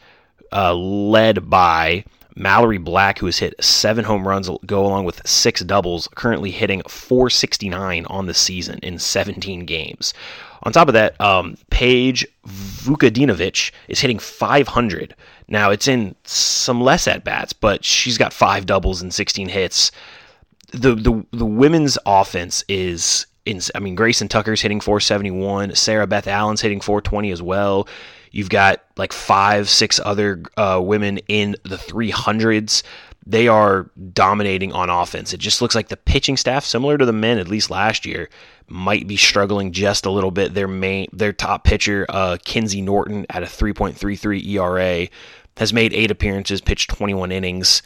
uh, 0.53 0.75
led 0.75 1.49
by 1.51 2.05
Mallory 2.37 2.79
Black, 2.79 3.19
who 3.19 3.27
has 3.27 3.39
hit 3.39 3.55
seven 3.63 4.05
home 4.05 4.27
runs, 4.27 4.51
go 4.67 4.85
along 4.85 5.05
with 5.05 5.27
six 5.27 5.61
doubles, 5.63 6.09
currently 6.15 6.51
hitting 6.51 6.83
469 6.89 8.07
on 8.07 8.27
the 8.27 8.35
season 8.35 8.81
in 8.83 8.99
17 8.99 9.67
games. 9.67 10.15
On 10.65 10.73
top 10.73 10.89
of 10.89 10.95
that, 10.95 11.21
um, 11.21 11.57
Paige 11.71 12.27
Vukadinovich 12.47 13.71
is 13.89 14.01
hitting 14.01 14.19
500. 14.19 15.15
Now, 15.49 15.71
it's 15.71 15.87
in 15.87 16.15
some 16.25 16.81
less 16.81 17.07
at 17.07 17.23
bats, 17.23 17.53
but 17.53 17.85
she's 17.85 18.17
got 18.17 18.33
five 18.33 18.67
doubles 18.67 19.03
and 19.03 19.13
16 19.13 19.49
hits. 19.49 19.93
The, 20.73 20.95
the, 20.95 21.25
the 21.33 21.47
women's 21.47 21.99
offense 22.07 22.65
is 22.69 23.27
in, 23.45 23.61
I 23.75 23.79
mean, 23.79 23.95
Grayson 23.95 24.29
Tucker's 24.29 24.63
hitting 24.63 24.81
471. 24.81 25.75
Sarah 25.75 26.07
Beth 26.07 26.27
Allen's 26.27 26.63
hitting 26.63 26.81
420 26.81 27.31
as 27.31 27.43
well. 27.43 27.87
You've 28.31 28.49
got 28.49 28.83
like 28.97 29.13
five, 29.13 29.69
six 29.69 30.01
other 30.03 30.43
uh, 30.57 30.81
women 30.83 31.19
in 31.29 31.57
the 31.63 31.77
300s. 31.77 32.83
They 33.27 33.49
are 33.49 33.91
dominating 34.13 34.73
on 34.73 34.91
offense. 34.91 35.33
It 35.33 35.41
just 35.41 35.63
looks 35.63 35.75
like 35.75 35.89
the 35.89 35.97
pitching 35.97 36.37
staff, 36.37 36.65
similar 36.65 36.99
to 36.99 37.07
the 37.07 37.13
men, 37.13 37.39
at 37.39 37.49
least 37.49 37.71
last 37.71 38.05
year, 38.05 38.29
might 38.69 39.07
be 39.07 39.17
struggling 39.17 39.73
just 39.73 40.05
a 40.05 40.11
little 40.11 40.31
bit. 40.31 40.55
Their 40.55 40.69
main, 40.69 41.09
their 41.13 41.33
top 41.33 41.65
pitcher, 41.65 42.05
uh, 42.09 42.37
Kinsey 42.45 42.83
Norton, 42.83 43.25
at 43.31 43.43
a 43.43 43.47
3.33 43.47 44.47
ERA, 44.47 45.09
has 45.57 45.73
made 45.73 45.95
eight 45.95 46.11
appearances, 46.11 46.61
pitched 46.61 46.91
21 46.91 47.33
innings. 47.33 47.83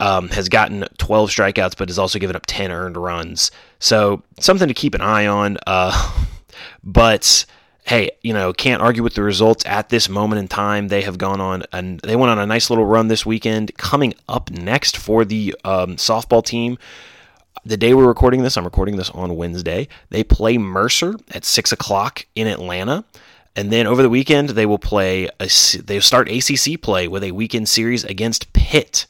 Um, 0.00 0.28
has 0.28 0.48
gotten 0.48 0.84
12 0.98 1.28
strikeouts, 1.28 1.76
but 1.76 1.88
has 1.88 1.98
also 1.98 2.20
given 2.20 2.36
up 2.36 2.44
10 2.46 2.70
earned 2.70 2.96
runs. 2.96 3.50
So 3.80 4.22
something 4.38 4.68
to 4.68 4.74
keep 4.74 4.94
an 4.94 5.00
eye 5.00 5.26
on. 5.26 5.58
Uh, 5.66 6.24
but 6.84 7.44
hey, 7.88 8.10
you 8.20 8.34
know, 8.34 8.52
can't 8.52 8.82
argue 8.82 9.02
with 9.02 9.14
the 9.14 9.22
results 9.22 9.64
at 9.64 9.88
this 9.88 10.10
moment 10.10 10.38
in 10.38 10.46
time. 10.46 10.88
They 10.88 11.00
have 11.02 11.16
gone 11.16 11.40
on 11.40 11.62
and 11.72 11.98
they 12.00 12.16
went 12.16 12.30
on 12.30 12.38
a 12.38 12.44
nice 12.44 12.68
little 12.68 12.84
run 12.84 13.08
this 13.08 13.24
weekend. 13.24 13.74
Coming 13.78 14.12
up 14.28 14.50
next 14.50 14.98
for 14.98 15.24
the 15.24 15.56
um, 15.64 15.96
softball 15.96 16.44
team, 16.44 16.76
the 17.64 17.78
day 17.78 17.94
we're 17.94 18.06
recording 18.06 18.42
this, 18.42 18.58
I'm 18.58 18.64
recording 18.64 18.96
this 18.96 19.08
on 19.10 19.36
Wednesday. 19.36 19.88
They 20.10 20.22
play 20.22 20.58
Mercer 20.58 21.16
at 21.30 21.46
six 21.46 21.72
o'clock 21.72 22.26
in 22.34 22.46
Atlanta. 22.46 23.06
And 23.56 23.72
then 23.72 23.86
over 23.86 24.02
the 24.02 24.10
weekend, 24.10 24.50
they 24.50 24.66
will 24.66 24.78
play. 24.78 25.30
A, 25.40 25.48
they 25.82 25.98
start 26.00 26.30
ACC 26.30 26.80
play 26.80 27.08
with 27.08 27.24
a 27.24 27.32
weekend 27.32 27.70
series 27.70 28.04
against 28.04 28.52
Pitt. 28.52 29.06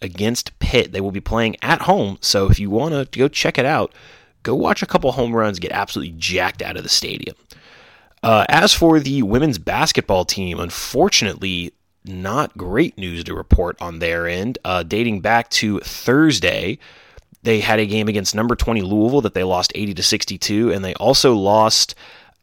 Against 0.00 0.56
Pitt, 0.60 0.92
they 0.92 1.00
will 1.00 1.10
be 1.10 1.20
playing 1.20 1.56
at 1.62 1.82
home. 1.82 2.16
So 2.20 2.48
if 2.48 2.60
you 2.60 2.70
want 2.70 2.94
to 2.94 3.18
go 3.18 3.26
check 3.26 3.58
it 3.58 3.66
out, 3.66 3.92
go 4.44 4.54
watch 4.54 4.84
a 4.84 4.86
couple 4.86 5.10
home 5.12 5.34
runs 5.34 5.58
get 5.58 5.72
absolutely 5.72 6.14
jacked 6.16 6.62
out 6.62 6.76
of 6.76 6.84
the 6.84 6.88
stadium. 6.88 7.34
Uh, 8.22 8.44
as 8.48 8.74
for 8.74 9.00
the 9.00 9.22
women's 9.22 9.58
basketball 9.58 10.24
team, 10.24 10.60
unfortunately, 10.60 11.72
not 12.04 12.56
great 12.56 12.96
news 12.98 13.24
to 13.24 13.34
report 13.34 13.80
on 13.80 13.98
their 13.98 14.26
end. 14.26 14.58
Uh, 14.64 14.82
dating 14.82 15.20
back 15.20 15.48
to 15.50 15.80
Thursday, 15.80 16.78
they 17.42 17.60
had 17.60 17.78
a 17.78 17.86
game 17.86 18.08
against 18.08 18.34
number 18.34 18.54
20 18.54 18.82
Louisville 18.82 19.22
that 19.22 19.34
they 19.34 19.44
lost 19.44 19.72
80 19.74 19.94
to 19.94 20.02
62, 20.02 20.72
and 20.72 20.84
they 20.84 20.94
also 20.94 21.34
lost 21.34 21.94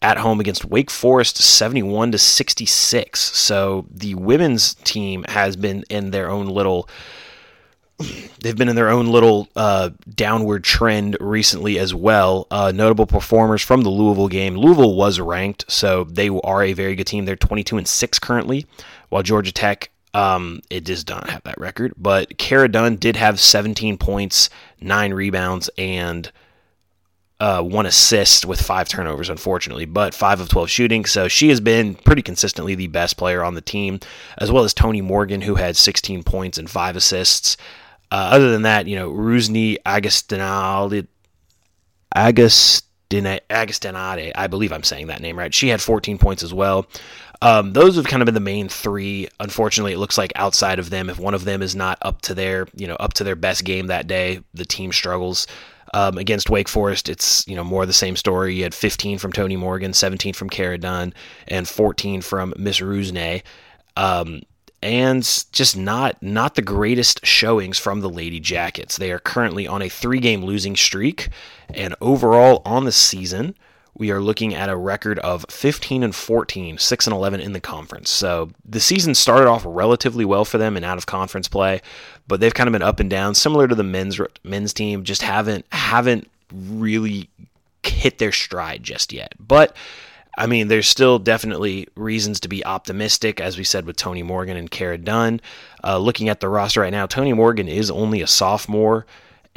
at 0.01 0.17
home 0.17 0.39
against 0.39 0.65
Wake 0.65 0.91
Forest 0.91 1.37
71 1.37 2.11
to 2.11 2.17
66. 2.17 3.19
So 3.19 3.85
the 3.91 4.15
women's 4.15 4.75
team 4.75 5.25
has 5.27 5.55
been 5.55 5.83
in 5.89 6.11
their 6.11 6.29
own 6.29 6.47
little 6.47 6.89
they've 8.39 8.55
been 8.55 8.69
in 8.69 8.75
their 8.75 8.89
own 8.89 9.07
little 9.07 9.47
uh, 9.55 9.89
downward 10.13 10.63
trend 10.63 11.17
recently 11.19 11.79
as 11.79 11.93
well. 11.93 12.47
Uh, 12.51 12.71
notable 12.73 13.07
performers 13.07 13.61
from 13.61 13.81
the 13.81 13.89
Louisville 13.89 14.27
game. 14.27 14.55
Louisville 14.55 14.95
was 14.95 15.19
ranked, 15.19 15.65
so 15.71 16.03
they 16.03 16.29
are 16.29 16.63
a 16.63 16.73
very 16.73 16.95
good 16.95 17.07
team. 17.07 17.25
They're 17.25 17.35
22 17.35 17.77
and 17.77 17.87
six 17.87 18.19
currently, 18.19 18.65
while 19.09 19.23
Georgia 19.23 19.51
Tech 19.51 19.89
um, 20.13 20.61
it 20.69 20.83
does 20.83 21.07
not 21.07 21.29
have 21.29 21.43
that 21.43 21.59
record. 21.59 21.93
But 21.95 22.37
Kara 22.37 22.67
Dunn 22.67 22.95
did 22.95 23.15
have 23.15 23.39
17 23.39 23.97
points, 23.97 24.49
nine 24.81 25.13
rebounds, 25.13 25.69
and 25.77 26.31
uh, 27.39 27.61
one 27.61 27.85
assist 27.85 28.45
with 28.45 28.59
five 28.59 28.89
turnovers, 28.89 29.29
unfortunately, 29.29 29.85
but 29.85 30.15
five 30.15 30.39
of 30.39 30.49
12 30.49 30.69
shooting. 30.69 31.05
So 31.05 31.27
she 31.27 31.49
has 31.49 31.59
been 31.59 31.93
pretty 31.93 32.23
consistently 32.23 32.73
the 32.73 32.87
best 32.87 33.15
player 33.15 33.43
on 33.43 33.53
the 33.53 33.61
team, 33.61 33.99
as 34.39 34.51
well 34.51 34.63
as 34.63 34.73
Tonie 34.73 35.01
Morgan, 35.01 35.41
who 35.41 35.55
had 35.55 35.77
16 35.77 36.23
points 36.23 36.57
and 36.57 36.69
five 36.69 36.95
assists. 36.95 37.57
Uh, 38.11 38.29
other 38.31 38.51
than 38.51 38.61
that, 38.63 38.87
you 38.87 38.95
know, 38.95 39.09
Agostinade, 42.15 43.41
Agostinade, 43.49 44.31
I 44.35 44.47
believe 44.47 44.71
I'm 44.71 44.83
saying 44.83 45.07
that 45.07 45.21
name 45.21 45.37
right. 45.37 45.53
She 45.53 45.69
had 45.69 45.81
14 45.81 46.17
points 46.17 46.43
as 46.43 46.53
well. 46.53 46.87
Um, 47.41 47.73
those 47.73 47.95
have 47.95 48.05
kind 48.05 48.21
of 48.21 48.25
been 48.25 48.33
the 48.33 48.39
main 48.39 48.67
three. 48.69 49.27
Unfortunately, 49.39 49.93
it 49.93 49.99
looks 49.99 50.17
like 50.17 50.31
outside 50.35 50.79
of 50.79 50.89
them, 50.89 51.09
if 51.09 51.19
one 51.19 51.33
of 51.33 51.45
them 51.45 51.61
is 51.61 51.75
not 51.75 51.99
up 52.01 52.21
to 52.23 52.33
their, 52.33 52.67
you 52.75 52.87
know, 52.87 52.95
up 52.95 53.13
to 53.15 53.23
their 53.23 53.35
best 53.35 53.63
game 53.63 53.87
that 53.87 54.07
day, 54.07 54.41
the 54.53 54.65
team 54.65 54.91
struggles. 54.91 55.47
Um, 55.93 56.17
against 56.17 56.49
Wake 56.49 56.67
Forest, 56.67 57.07
it's 57.07 57.47
you 57.47 57.55
know 57.55 57.63
more 57.63 57.85
the 57.85 57.93
same 57.93 58.17
story. 58.17 58.55
You 58.55 58.63
had 58.63 58.75
15 58.75 59.19
from 59.19 59.31
Tonie 59.31 59.55
Morgan, 59.55 59.93
17 59.93 60.33
from 60.33 60.49
Kara 60.49 60.77
Dunn, 60.77 61.13
and 61.47 61.65
14 61.65 62.21
from 62.21 62.53
Miss 62.57 62.81
Rusney. 62.81 63.43
Um, 63.95 64.41
and 64.81 65.23
just 65.51 65.75
not 65.75 66.21
not 66.21 66.55
the 66.55 66.61
greatest 66.61 67.25
showings 67.25 67.79
from 67.79 68.01
the 68.01 68.09
Lady 68.09 68.39
Jackets. 68.39 68.97
They 68.97 69.11
are 69.11 69.19
currently 69.19 69.67
on 69.67 69.81
a 69.81 69.89
three-game 69.89 70.43
losing 70.43 70.75
streak, 70.75 71.29
and 71.73 71.95
overall 72.01 72.61
on 72.65 72.85
the 72.85 72.91
season, 72.91 73.55
we 73.97 74.11
are 74.11 74.21
looking 74.21 74.53
at 74.53 74.69
a 74.69 74.77
record 74.77 75.17
of 75.19 75.45
15 75.49 76.03
and 76.03 76.13
14, 76.15 76.77
6 76.77 77.07
and 77.07 77.13
11 77.13 77.39
in 77.39 77.53
the 77.53 77.59
conference. 77.59 78.11
So 78.11 78.51
the 78.63 78.79
season 78.79 79.15
started 79.15 79.47
off 79.47 79.63
relatively 79.65 80.23
well 80.23 80.45
for 80.45 80.59
them 80.59 80.77
in 80.77 80.83
out 80.83 80.99
of 80.99 81.07
conference 81.07 81.47
play, 81.47 81.81
but 82.27 82.39
they've 82.39 82.53
kind 82.53 82.67
of 82.67 82.73
been 82.73 82.83
up 82.83 82.99
and 82.99 83.09
down, 83.09 83.33
similar 83.33 83.67
to 83.67 83.75
the 83.75 83.83
men's 83.83 84.19
men's 84.43 84.73
team. 84.73 85.03
Just 85.03 85.23
haven't 85.23 85.65
haven't 85.71 86.29
really 86.53 87.29
hit 87.83 88.19
their 88.19 88.31
stride 88.31 88.83
just 88.83 89.11
yet. 89.11 89.33
But 89.39 89.75
I 90.37 90.45
mean, 90.45 90.67
there's 90.67 90.87
still 90.87 91.17
definitely 91.17 91.87
reasons 91.95 92.39
to 92.41 92.47
be 92.47 92.63
optimistic, 92.63 93.41
as 93.41 93.57
we 93.57 93.63
said 93.63 93.85
with 93.85 93.95
Tonie 93.95 94.21
Morgan 94.21 94.55
and 94.55 94.69
Kara 94.69 94.97
Dunn. 94.97 95.41
Uh, 95.83 95.97
looking 95.97 96.29
at 96.29 96.39
the 96.39 96.47
roster 96.47 96.81
right 96.81 96.91
now, 96.91 97.07
Tonie 97.07 97.33
Morgan 97.33 97.67
is 97.67 97.89
only 97.89 98.21
a 98.21 98.27
sophomore 98.27 99.07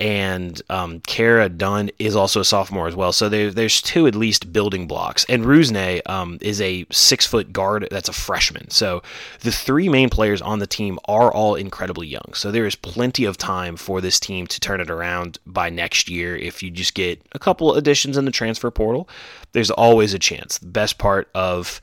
and 0.01 0.63
um, 0.71 1.01
Kara 1.01 1.51
Dunn 1.51 1.91
is 1.99 2.17
also 2.17 2.41
a 2.41 2.45
sophomore 2.45 2.89
as 2.89 2.97
well. 2.97 3.13
So 3.13 3.29
there, 3.29 3.51
there's 3.51 3.83
two 3.83 4.07
at 4.07 4.15
least 4.15 4.51
building 4.51 4.87
blocks. 4.87 5.27
And 5.29 5.45
Rusney 5.45 6.01
um, 6.09 6.39
is 6.41 6.59
a 6.63 6.87
six 6.91 7.27
foot 7.27 7.53
guard 7.53 7.87
that's 7.91 8.09
a 8.09 8.15
freshman. 8.15 8.71
So 8.71 9.03
the 9.41 9.53
three 9.53 9.91
main 9.91 10.09
players 10.09 10.41
on 10.41 10.59
the 10.59 10.67
team 10.67 10.99
are 11.07 11.31
all 11.31 11.55
incredibly 11.55 12.07
young. 12.07 12.33
So 12.33 12.51
there 12.51 12.65
is 12.65 12.75
plenty 12.75 13.27
of 13.27 13.37
time 13.37 13.77
for 13.77 14.01
this 14.01 14.19
team 14.19 14.47
to 14.47 14.59
turn 14.59 14.81
it 14.81 14.91
around 14.91 15.39
by 15.47 15.69
next 15.69 16.09
year. 16.09 16.35
If 16.35 16.63
you 16.63 16.71
just 16.71 16.95
get 16.95 17.21
a 17.33 17.39
couple 17.39 17.75
additions 17.75 18.17
in 18.17 18.25
the 18.25 18.31
transfer 18.31 18.71
portal, 18.71 19.07
there's 19.53 19.71
always 19.71 20.15
a 20.15 20.19
chance. 20.19 20.57
The 20.57 20.67
best 20.67 20.97
part 20.97 21.29
of 21.35 21.83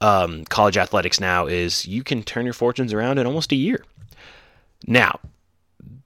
um, 0.00 0.46
college 0.46 0.78
athletics 0.78 1.20
now 1.20 1.46
is 1.46 1.86
you 1.86 2.02
can 2.02 2.22
turn 2.22 2.46
your 2.46 2.54
fortunes 2.54 2.94
around 2.94 3.18
in 3.18 3.26
almost 3.26 3.52
a 3.52 3.56
year. 3.56 3.84
Now, 4.86 5.20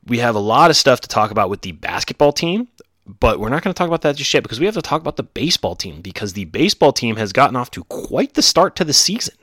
we 0.07 0.19
have 0.19 0.35
a 0.35 0.41
lot 0.41 0.71
of 0.71 0.77
stuff 0.77 1.01
to 1.01 1.09
talk 1.09 1.31
about 1.31 1.51
with 1.51 1.63
the 1.63 1.73
basketball 1.73 2.33
team, 2.33 2.69
but 3.07 3.41
we're 3.41 3.49
not 3.49 3.63
going 3.63 3.73
to 3.73 3.79
talk 3.79 3.89
about 3.89 4.03
that 4.03 4.17
just 4.17 4.33
yet 4.33 4.43
because 4.43 4.61
we 4.61 4.67
have 4.67 4.75
to 4.75 4.83
talk 4.83 5.01
about 5.01 5.17
the 5.17 5.23
baseball 5.23 5.75
team 5.75 6.01
because 6.01 6.33
the 6.33 6.45
baseball 6.47 6.93
team 6.93 7.17
has 7.17 7.33
gotten 7.33 7.57
off 7.57 7.71
to 7.73 7.85
quite 7.85 8.35
the 8.35 8.43
start 8.43 8.77
to 8.77 8.85
the 8.85 8.93
season. 8.93 9.35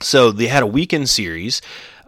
So 0.00 0.32
they 0.32 0.48
had 0.48 0.62
a 0.62 0.66
weekend 0.66 1.08
series 1.08 1.62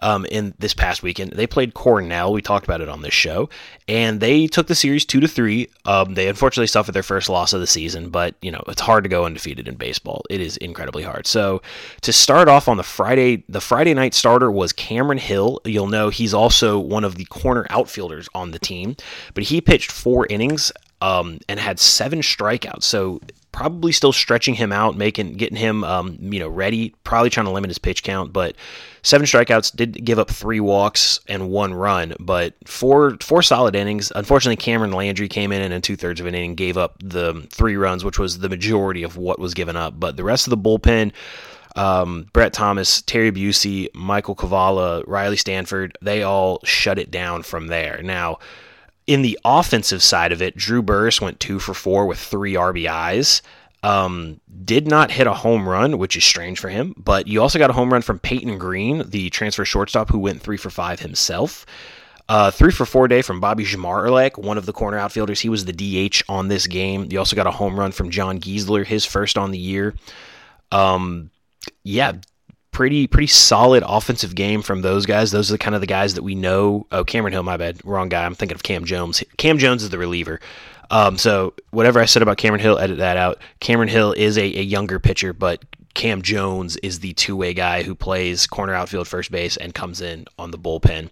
um, 0.06 0.25
in 0.26 0.54
this 0.60 0.72
past 0.72 1.02
weekend. 1.02 1.32
They 1.32 1.48
played 1.48 1.75
Cornell. 1.75 2.32
We 2.32 2.40
talked 2.40 2.64
about 2.64 2.80
it 2.80 2.88
on 2.88 3.02
this 3.02 3.12
show, 3.12 3.50
and 3.88 4.20
they 4.20 4.46
took 4.46 4.68
the 4.68 4.75
series 4.76 5.04
two 5.04 5.18
to 5.18 5.26
three. 5.26 5.68
Um, 5.84 6.14
they 6.14 6.28
unfortunately 6.28 6.68
suffered 6.68 6.92
their 6.92 7.02
first 7.02 7.28
loss 7.28 7.52
of 7.52 7.58
the 7.58 7.66
season, 7.66 8.10
but 8.10 8.36
you 8.40 8.52
know 8.52 8.62
it's 8.68 8.80
hard 8.80 9.02
to 9.02 9.10
go 9.10 9.25
undefeated 9.25 9.66
in 9.66 9.75
baseball. 9.75 10.22
It 10.30 10.40
is 10.40 10.58
incredibly 10.58 11.02
hard. 11.02 11.26
So 11.26 11.60
to 12.02 12.12
start 12.12 12.46
off 12.46 12.68
on 12.68 12.76
the 12.76 12.84
Friday, 12.84 13.42
the 13.48 13.60
Friday 13.60 13.94
night 13.94 14.14
starter 14.14 14.48
was 14.48 14.72
Cameron 14.72 15.18
Hill. 15.18 15.60
You'll 15.64 15.88
know 15.88 16.08
he's 16.08 16.32
also 16.32 16.78
one 16.78 17.02
of 17.02 17.16
the 17.16 17.25
corner 17.25 17.66
outfielders 17.70 18.28
on 18.32 18.52
the 18.52 18.60
team, 18.60 18.94
but 19.34 19.42
he 19.42 19.60
pitched 19.60 19.90
four 19.90 20.28
innings 20.30 20.70
um, 21.00 21.40
and 21.48 21.58
had 21.58 21.80
seven 21.80 22.20
strikeouts. 22.20 22.84
So 22.84 23.20
probably 23.56 23.90
still 23.90 24.12
stretching 24.12 24.54
him 24.54 24.70
out, 24.70 24.98
making 24.98 25.32
getting 25.32 25.56
him 25.56 25.82
um, 25.82 26.18
you 26.20 26.38
know 26.38 26.48
ready. 26.48 26.94
Probably 27.04 27.30
trying 27.30 27.46
to 27.46 27.52
limit 27.52 27.70
his 27.70 27.78
pitch 27.78 28.02
count, 28.02 28.30
but 28.30 28.54
seven 29.02 29.26
strikeouts 29.26 29.75
did 29.75 30.04
give 30.04 30.18
up 30.18 30.30
three 30.30 30.60
walks 30.60 31.20
and 31.26 31.48
one 31.48 31.72
run, 31.72 32.14
but 32.20 32.52
four 32.66 33.16
four 33.22 33.42
solid 33.42 33.75
innings. 33.75 34.12
Unfortunately, 34.14 34.56
Cameron 34.56 34.92
Landry 34.92 35.26
came 35.26 35.52
in 35.52 35.62
and 35.62 35.72
in 35.72 35.80
two 35.80 35.96
thirds 35.96 36.20
of 36.20 36.26
an 36.26 36.34
inning 36.34 36.54
gave 36.54 36.76
up 36.76 36.96
the 37.02 37.48
three 37.50 37.76
runs, 37.76 38.04
which 38.04 38.18
was 38.18 38.38
the 38.38 38.50
majority 38.50 39.02
of 39.02 39.16
what 39.16 39.38
was 39.38 39.54
given 39.54 39.75
up. 39.75 39.98
But 39.98 40.16
the 40.16 40.25
rest 40.25 40.46
of 40.46 40.50
the 40.50 40.58
bullpen. 40.58 41.12
Um, 41.76 42.26
Brett 42.32 42.54
Thomas, 42.54 43.02
Terry 43.02 43.30
Busey, 43.30 43.88
Michael 43.94 44.34
Kavala, 44.34 45.04
Riley 45.06 45.36
Stanford, 45.36 45.98
they 46.00 46.22
all 46.22 46.58
shut 46.64 46.98
it 46.98 47.10
down 47.10 47.42
from 47.42 47.66
there. 47.66 48.00
Now, 48.02 48.38
in 49.06 49.22
the 49.22 49.38
offensive 49.44 50.02
side 50.02 50.32
of 50.32 50.42
it, 50.42 50.56
Drew 50.56 50.82
Burress 50.82 51.20
went 51.20 51.40
two 51.40 51.58
for 51.58 51.75
four 51.75 52.06
with 52.06 52.18
three 52.18 52.54
RBIs. 52.54 53.40
Um, 53.82 54.40
did 54.64 54.88
not 54.88 55.12
hit 55.12 55.28
a 55.28 55.34
home 55.34 55.68
run, 55.68 55.98
which 55.98 56.16
is 56.16 56.25
strange 56.25 56.58
for 56.58 56.68
him, 56.68 56.94
but 56.96 57.28
you 57.28 57.40
also 57.40 57.58
got 57.58 57.70
a 57.70 57.75
home 57.75 57.92
run 57.92 58.02
from 58.02 58.18
Peyton 58.18 58.58
Green, 58.58 59.08
the 59.08 59.30
transfer 59.30 59.64
shortstop, 59.64 60.10
who 60.10 60.18
went 60.18 60.42
three 60.42 60.56
for 60.56 60.70
five 60.70 60.98
himself. 61.00 61.66
Uh, 62.28 62.50
three 62.50 62.72
for 62.72 62.84
four 62.84 63.06
day 63.06 63.22
from 63.22 63.38
Bobby 63.38 63.64
Zmarzlik, 63.64 64.36
one 64.36 64.58
of 64.58 64.66
the 64.66 64.72
corner 64.72 64.98
outfielders. 64.98 65.40
He 65.40 65.48
was 65.48 65.64
the 65.64 65.72
DH 65.72 66.22
on 66.28 66.48
this 66.48 66.66
game. 66.66 67.06
You 67.10 67.20
also 67.20 67.36
got 67.36 67.46
a 67.46 67.52
home 67.52 67.78
run 67.78 67.92
from 67.92 68.10
John 68.10 68.40
Giesler, 68.40 68.84
his 68.84 69.04
first 69.04 69.38
on 69.38 69.52
the 69.52 69.58
year. 69.58 69.94
Um, 70.72 71.30
yeah, 71.84 72.14
pretty 72.76 73.06
pretty 73.06 73.26
solid 73.26 73.83
offensive 73.87 74.35
game 74.35 74.61
from 74.61 74.83
those 74.83 75.06
guys. 75.06 75.30
Those 75.30 75.50
are 75.50 75.54
the 75.54 75.59
kind 75.59 75.75
of 75.75 75.80
the 75.80 75.87
guys 75.87 76.12
that 76.12 76.23
we 76.23 76.35
know. 76.35 76.87
Oh, 76.92 77.04
Cameron 77.04 77.33
Hill, 77.33 77.42
my 77.42 77.56
bad, 77.56 77.83
wrong 77.87 78.11
guy. 78.11 78.26
I'm 78.26 78.35
thinking 78.35 78.54
of 78.54 78.62
Cam 78.62 78.85
Jones. 78.85 79.25
Cam 79.38 79.56
Jones 79.56 79.83
is 79.83 79.88
the 79.88 79.97
reliever. 79.97 80.40
Um, 80.90 81.16
so 81.16 81.54
whatever 81.71 82.00
I 82.00 82.04
said 82.04 82.21
about 82.21 82.37
Cameron 82.37 82.61
Hill, 82.61 82.78
edit 82.78 82.99
that 82.99 83.16
out. 83.16 83.38
Cameron 83.61 83.88
Hill 83.88 84.12
is 84.12 84.37
a, 84.37 84.42
a 84.42 84.62
younger 84.62 84.99
pitcher, 84.99 85.33
but 85.33 85.64
Cam 85.96 86.22
Jones 86.22 86.76
is 86.76 87.00
the 87.00 87.14
two 87.14 87.34
way 87.34 87.54
guy 87.54 87.82
who 87.82 87.94
plays 87.94 88.46
corner 88.46 88.74
outfield, 88.74 89.08
first 89.08 89.32
base, 89.32 89.56
and 89.56 89.74
comes 89.74 90.00
in 90.00 90.26
on 90.38 90.50
the 90.50 90.58
bullpen. 90.58 91.10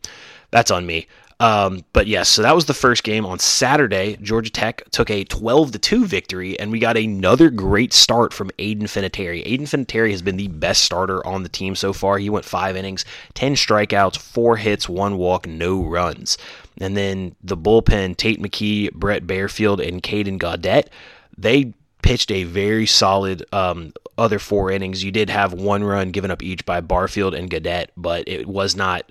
That's 0.51 0.71
on 0.71 0.87
me. 0.87 1.09
Um, 1.41 1.85
but 1.93 2.07
yes, 2.07 2.29
so 2.29 2.43
that 2.43 2.55
was 2.55 2.67
the 2.67 2.75
first 2.75 3.03
game 3.03 3.27
on 3.27 3.39
Saturday. 3.39 4.17
Georgia 4.23 4.51
Tech 4.51 4.89
took 4.91 5.11
a 5.11 5.25
12 5.25 5.73
to 5.73 5.79
2 5.79 6.07
victory, 6.07 6.59
and 6.61 6.71
we 6.71 6.79
got 6.79 6.97
another 6.97 7.51
great 7.51 7.93
start 7.93 8.33
from 8.33 8.51
Aeden 8.59 8.85
Finateri. 8.85 9.45
Aeden 9.45 9.67
Finateri 9.67 10.11
has 10.13 10.23
been 10.23 10.37
the 10.37 10.49
best 10.49 10.85
starter 10.85 11.27
on 11.27 11.43
the 11.43 11.49
team 11.49 11.75
so 11.75 11.93
far. 11.93 12.19
He 12.19 12.31
went 12.31 12.45
five 12.45 12.77
innings, 12.77 13.05
10 13.35 13.55
strikeouts, 13.55 14.19
four 14.19 14.57
hits, 14.57 14.89
one 14.89 15.17
walk, 15.17 15.47
no 15.47 15.83
runs. 15.83 16.39
And 16.79 16.97
then 16.97 17.35
the 17.43 17.57
bullpen, 17.57 18.17
Tate 18.17 18.41
McKee, 18.41 18.93
Brett 18.93 19.27
Barfield, 19.27 19.81
and 19.81 20.03
Caden 20.03 20.39
Gaudet, 20.39 20.91
they 21.37 21.73
pitched 22.03 22.31
a 22.31 22.45
very 22.45 22.87
solid 22.87 23.45
um, 23.53 23.93
other 24.19 24.39
four 24.39 24.71
innings. 24.71 25.05
You 25.05 25.11
did 25.11 25.31
have 25.31 25.53
one 25.53 25.85
run 25.85 26.11
given 26.11 26.31
up 26.31 26.43
each 26.43 26.65
by 26.65 26.81
Barfield 26.81 27.35
and 27.35 27.51
Gaudet, 27.51 27.91
but 27.97 28.27
it 28.29 28.47
was 28.47 28.77
not 28.77 29.11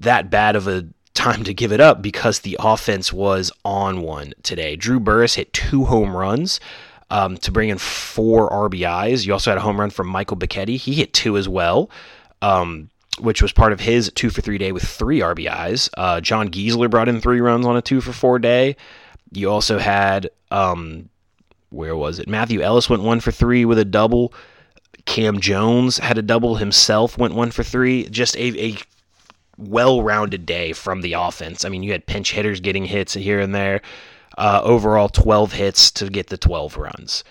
that 0.00 0.30
bad 0.30 0.56
of 0.56 0.68
a 0.68 0.86
time 1.14 1.42
to 1.44 1.52
give 1.52 1.72
it 1.72 1.80
up 1.80 2.00
because 2.00 2.40
the 2.40 2.56
offense 2.60 3.12
was 3.12 3.50
on 3.64 4.02
one 4.02 4.32
today. 4.42 4.76
Drew 4.76 5.00
Burress 5.00 5.34
hit 5.34 5.52
two 5.52 5.84
home 5.84 6.16
runs 6.16 6.60
um, 7.10 7.36
to 7.38 7.50
bring 7.50 7.70
in 7.70 7.78
four 7.78 8.48
RBIs. 8.50 9.26
You 9.26 9.32
also 9.32 9.50
had 9.50 9.58
a 9.58 9.62
home 9.62 9.80
run 9.80 9.90
from 9.90 10.06
Michael 10.08 10.36
Bicchetti. 10.36 10.76
He 10.76 10.94
hit 10.94 11.12
two 11.12 11.36
as 11.36 11.48
well, 11.48 11.90
um, 12.40 12.90
which 13.18 13.42
was 13.42 13.52
part 13.52 13.72
of 13.72 13.80
his 13.80 14.12
two 14.14 14.30
for 14.30 14.42
three 14.42 14.58
day 14.58 14.72
with 14.72 14.84
three 14.84 15.20
RBIs. 15.20 15.90
Uh, 15.96 16.20
John 16.20 16.50
Giesler 16.50 16.90
brought 16.90 17.08
in 17.08 17.20
three 17.20 17.40
runs 17.40 17.66
on 17.66 17.76
a 17.76 17.82
two 17.82 18.00
for 18.00 18.12
four 18.12 18.38
day. 18.38 18.76
You 19.32 19.50
also 19.50 19.78
had, 19.78 20.30
um, 20.50 21.08
where 21.70 21.96
was 21.96 22.18
it? 22.18 22.28
Matthew 22.28 22.60
Ellis 22.60 22.88
went 22.90 23.02
one 23.02 23.20
for 23.20 23.30
three 23.30 23.64
with 23.64 23.78
a 23.78 23.84
double. 23.84 24.32
Cam 25.04 25.40
Jones 25.40 25.98
had 25.98 26.18
a 26.18 26.22
double 26.22 26.56
himself, 26.56 27.16
went 27.18 27.34
one 27.34 27.50
for 27.50 27.62
three. 27.62 28.08
Just 28.08 28.36
a, 28.36 28.58
a 28.60 28.76
well-rounded 29.56 30.46
day 30.46 30.72
from 30.72 31.00
the 31.00 31.14
offense. 31.14 31.64
I 31.64 31.68
mean, 31.68 31.82
you 31.82 31.92
had 31.92 32.06
pinch 32.06 32.32
hitters 32.32 32.60
getting 32.60 32.84
hits 32.84 33.14
here 33.14 33.40
and 33.40 33.54
there. 33.54 33.80
Uh, 34.36 34.60
overall, 34.62 35.08
12 35.08 35.52
hits 35.52 35.90
to 35.92 36.08
get 36.08 36.28
the 36.28 36.38
12 36.38 36.76
runs. 36.76 37.24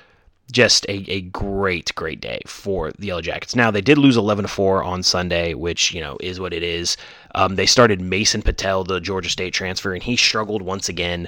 just 0.51 0.85
a, 0.87 1.03
a 1.11 1.21
great, 1.21 1.93
great 1.95 2.21
day 2.21 2.39
for 2.45 2.91
the 2.97 3.07
Yellow 3.07 3.21
Jackets. 3.21 3.55
Now, 3.55 3.69
they 3.71 3.81
did 3.81 3.97
lose 3.97 4.15
11 4.17 4.43
to 4.43 4.47
4 4.49 4.83
on 4.83 5.03
Sunday, 5.03 5.53
which, 5.53 5.93
you 5.93 5.99
know, 6.01 6.17
is 6.21 6.39
what 6.39 6.53
it 6.53 6.63
is. 6.63 6.95
Um, 7.35 7.55
they 7.55 7.65
started 7.65 8.01
Mason 8.01 8.41
Patel, 8.41 8.83
the 8.83 8.99
Georgia 9.01 9.29
State 9.29 9.53
transfer, 9.53 9.93
and 9.93 10.01
he 10.01 10.15
struggled 10.15 10.61
once 10.61 10.87
again. 10.89 11.27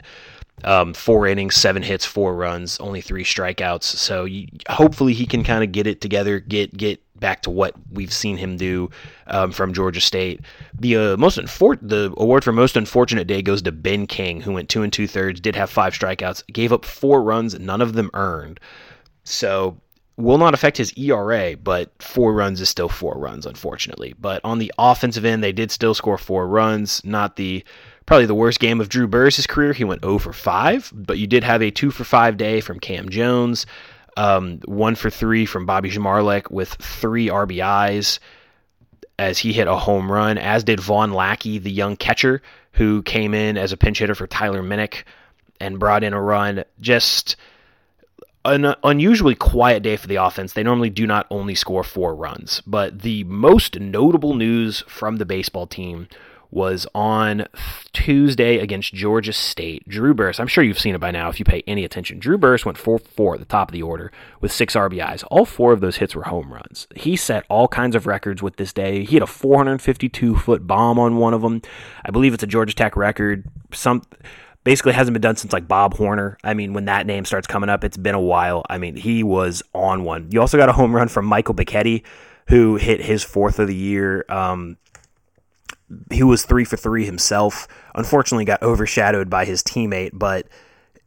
Um, 0.64 0.94
four 0.94 1.28
innings, 1.28 1.56
seven 1.56 1.84
hits, 1.84 2.06
four 2.06 2.36
runs, 2.36 2.80
only 2.80 3.02
three 3.02 3.24
strikeouts. 3.24 3.84
So 3.84 4.26
you, 4.26 4.48
hopefully 4.70 5.14
he 5.14 5.26
can 5.26 5.44
kind 5.44 5.64
of 5.64 5.72
get 5.72 5.88
it 5.88 6.02
together, 6.02 6.40
get 6.40 6.76
get 6.76 7.02
back 7.20 7.42
to 7.44 7.50
what 7.50 7.76
we've 7.92 8.14
seen 8.14 8.38
him 8.38 8.58
do 8.58 8.90
um, 9.28 9.52
from 9.52 9.74
Georgia 9.74 10.02
State. 10.02 10.42
The 10.78 10.96
uh, 10.96 11.18
most 11.18 11.38
unfor- 11.38 11.80
the 11.82 12.14
award 12.18 12.44
for 12.44 12.52
most 12.52 12.78
unfortunate 12.78 13.28
day 13.28 13.42
goes 13.42 13.62
to 13.64 13.72
Ben 13.72 14.08
King, 14.08 14.42
who 14.42 14.54
went 14.54 14.70
two 14.70 14.84
and 14.84 14.92
two 14.92 15.08
thirds, 15.08 15.40
did 15.40 15.56
have 15.56 15.70
five 15.70 15.94
strikeouts, 15.94 16.46
gave 16.48 16.74
up 16.74 16.86
four 16.86 17.22
runs, 17.22 17.58
none 17.60 17.82
of 17.82 17.94
them 17.94 18.10
earned. 18.14 18.60
So 19.24 19.80
will 20.20 20.38
not 20.38 20.54
affect 20.54 20.78
his 20.78 20.94
ERA, 20.98 21.56
but 21.56 21.92
four 22.02 22.34
runs 22.34 22.60
is 22.60 22.68
still 22.68 22.90
four 22.90 23.18
runs, 23.18 23.46
unfortunately. 23.46 24.14
But 24.20 24.42
on 24.44 24.60
the 24.60 24.72
offensive 24.78 25.24
end, 25.24 25.44
they 25.44 25.54
did 25.54 25.72
still 25.72 25.94
score 25.94 26.18
four 26.18 26.48
runs. 26.48 27.04
Not 27.06 27.38
the 27.38 27.64
probably 28.10 28.26
the 28.26 28.34
worst 28.34 28.60
game 28.60 28.82
of 28.82 28.90
Drew 28.90 29.08
Burress' 29.08 29.46
career. 29.46 29.72
He 29.72 29.84
went 29.84 30.02
0 30.02 30.18
for 30.18 30.34
5, 30.34 30.92
but 30.96 31.20
you 31.20 31.28
did 31.28 31.44
have 31.44 31.62
a 31.62 31.70
2 31.70 31.92
for 31.92 32.04
5 32.04 32.38
day 32.38 32.60
from 32.60 32.80
Cam 32.80 33.08
Jones, 33.10 33.68
um, 34.18 34.62
1 34.66 34.96
for 34.96 35.12
3 35.12 35.46
from 35.46 35.68
Bobby 35.68 35.92
Zmarzlik 35.92 36.50
with 36.50 36.70
three 36.70 37.28
RBIs 37.28 38.18
as 39.20 39.38
he 39.38 39.54
hit 39.54 39.68
a 39.68 39.76
home 39.76 40.12
run, 40.12 40.40
as 40.40 40.64
did 40.64 40.80
Vahn 40.80 41.14
Lackey, 41.14 41.60
the 41.60 41.70
young 41.70 41.96
catcher, 41.96 42.42
who 42.72 43.04
came 43.04 43.36
in 43.36 43.60
as 43.60 43.74
a 43.74 43.78
pinch 43.78 44.00
hitter 44.00 44.16
for 44.16 44.26
Tyler 44.26 44.64
Minnick 44.64 45.04
and 45.60 45.78
brought 45.78 46.04
in 46.04 46.14
a 46.14 46.20
run. 46.20 46.64
Just 46.82 47.36
an 48.44 48.74
unusually 48.84 49.36
quiet 49.36 49.84
day 49.84 49.98
for 49.98 50.08
the 50.08 50.16
offense. 50.16 50.54
They 50.54 50.64
normally 50.64 50.90
do 50.90 51.06
not 51.06 51.28
only 51.30 51.54
score 51.54 51.84
four 51.84 52.16
runs, 52.16 52.64
but 52.66 53.02
the 53.04 53.24
most 53.26 53.80
notable 53.80 54.34
news 54.34 54.80
from 54.88 55.18
the 55.18 55.28
baseball 55.28 55.68
team 55.68 56.08
was 56.52 56.88
on 56.96 57.46
Tuesday 57.94 58.58
against 58.58 58.94
Georgia 58.94 59.34
State. 59.34 59.88
Drew 59.88 60.14
Burress, 60.14 60.40
I'm 60.40 60.48
sure 60.48 60.64
you've 60.64 60.80
seen 60.80 60.96
it 60.96 61.02
by 61.02 61.12
now 61.12 61.30
if 61.30 61.40
you 61.40 61.46
pay 61.46 61.64
any 61.68 61.86
attention. 61.86 62.20
Drew 62.20 62.38
Burress 62.38 62.66
went 62.66 62.78
4 62.78 63.00
4 63.00 63.34
at 63.36 63.40
the 63.40 63.46
top 63.46 63.70
of 63.70 63.74
the 63.74 63.82
order 63.82 64.12
with 64.42 64.52
six 64.52 64.76
RBIs. 64.76 65.24
All 65.30 65.46
four 65.46 65.74
of 65.74 65.82
those 65.82 65.98
hits 65.98 66.16
were 66.16 66.24
home 66.24 66.52
runs. 66.52 66.88
He 66.96 67.16
set 67.16 67.46
all 67.50 67.68
kinds 67.68 67.96
of 67.96 68.08
records 68.08 68.42
with 68.42 68.58
this 68.58 68.74
day. 68.74 69.04
He 69.06 69.16
had 69.16 69.24
a 69.24 69.28
452 69.28 70.36
foot 70.38 70.66
bomb 70.66 71.00
on 71.00 71.18
one 71.18 71.34
of 71.34 71.42
them. 71.42 71.62
I 72.06 72.12
believe 72.12 72.34
it's 72.34 72.44
a 72.44 72.48
Georgia 72.48 72.74
Tech 72.74 72.96
record. 72.96 73.46
Some 73.74 74.02
basically 74.64 74.94
hasn't 74.94 75.14
been 75.14 75.22
done 75.22 75.36
since 75.36 75.54
like 75.54 75.68
Bob 75.68 75.96
Horner. 75.96 76.38
I 76.44 76.54
mean, 76.54 76.74
when 76.74 76.86
that 76.86 77.06
name 77.06 77.26
starts 77.26 77.48
coming 77.48 77.70
up, 77.70 77.84
it's 77.84 77.98
been 77.98 78.16
a 78.16 78.22
while. 78.22 78.66
I 78.70 78.78
mean, 78.78 78.96
he 78.96 79.24
was 79.24 79.64
on 79.74 80.04
one. 80.04 80.30
You 80.32 80.42
also 80.42 80.58
got 80.58 80.70
a 80.70 80.74
home 80.74 80.96
run 80.96 81.08
from 81.08 81.26
Michael 81.26 81.56
Bichetti, 81.56 82.04
who 82.48 82.76
hit 82.76 83.02
his 83.02 83.24
fourth 83.24 83.60
of 83.60 83.68
the 83.68 83.76
year. 83.76 84.26
Um, 84.30 84.78
he 86.12 86.24
was 86.24 86.44
three 86.44 86.66
for 86.66 86.78
three 86.78 87.06
himself. 87.06 87.68
Unfortunately, 87.96 88.46
got 88.46 88.62
overshadowed 88.62 89.30
by 89.30 89.46
his 89.46 89.64
teammate, 89.64 90.12
but 90.14 90.48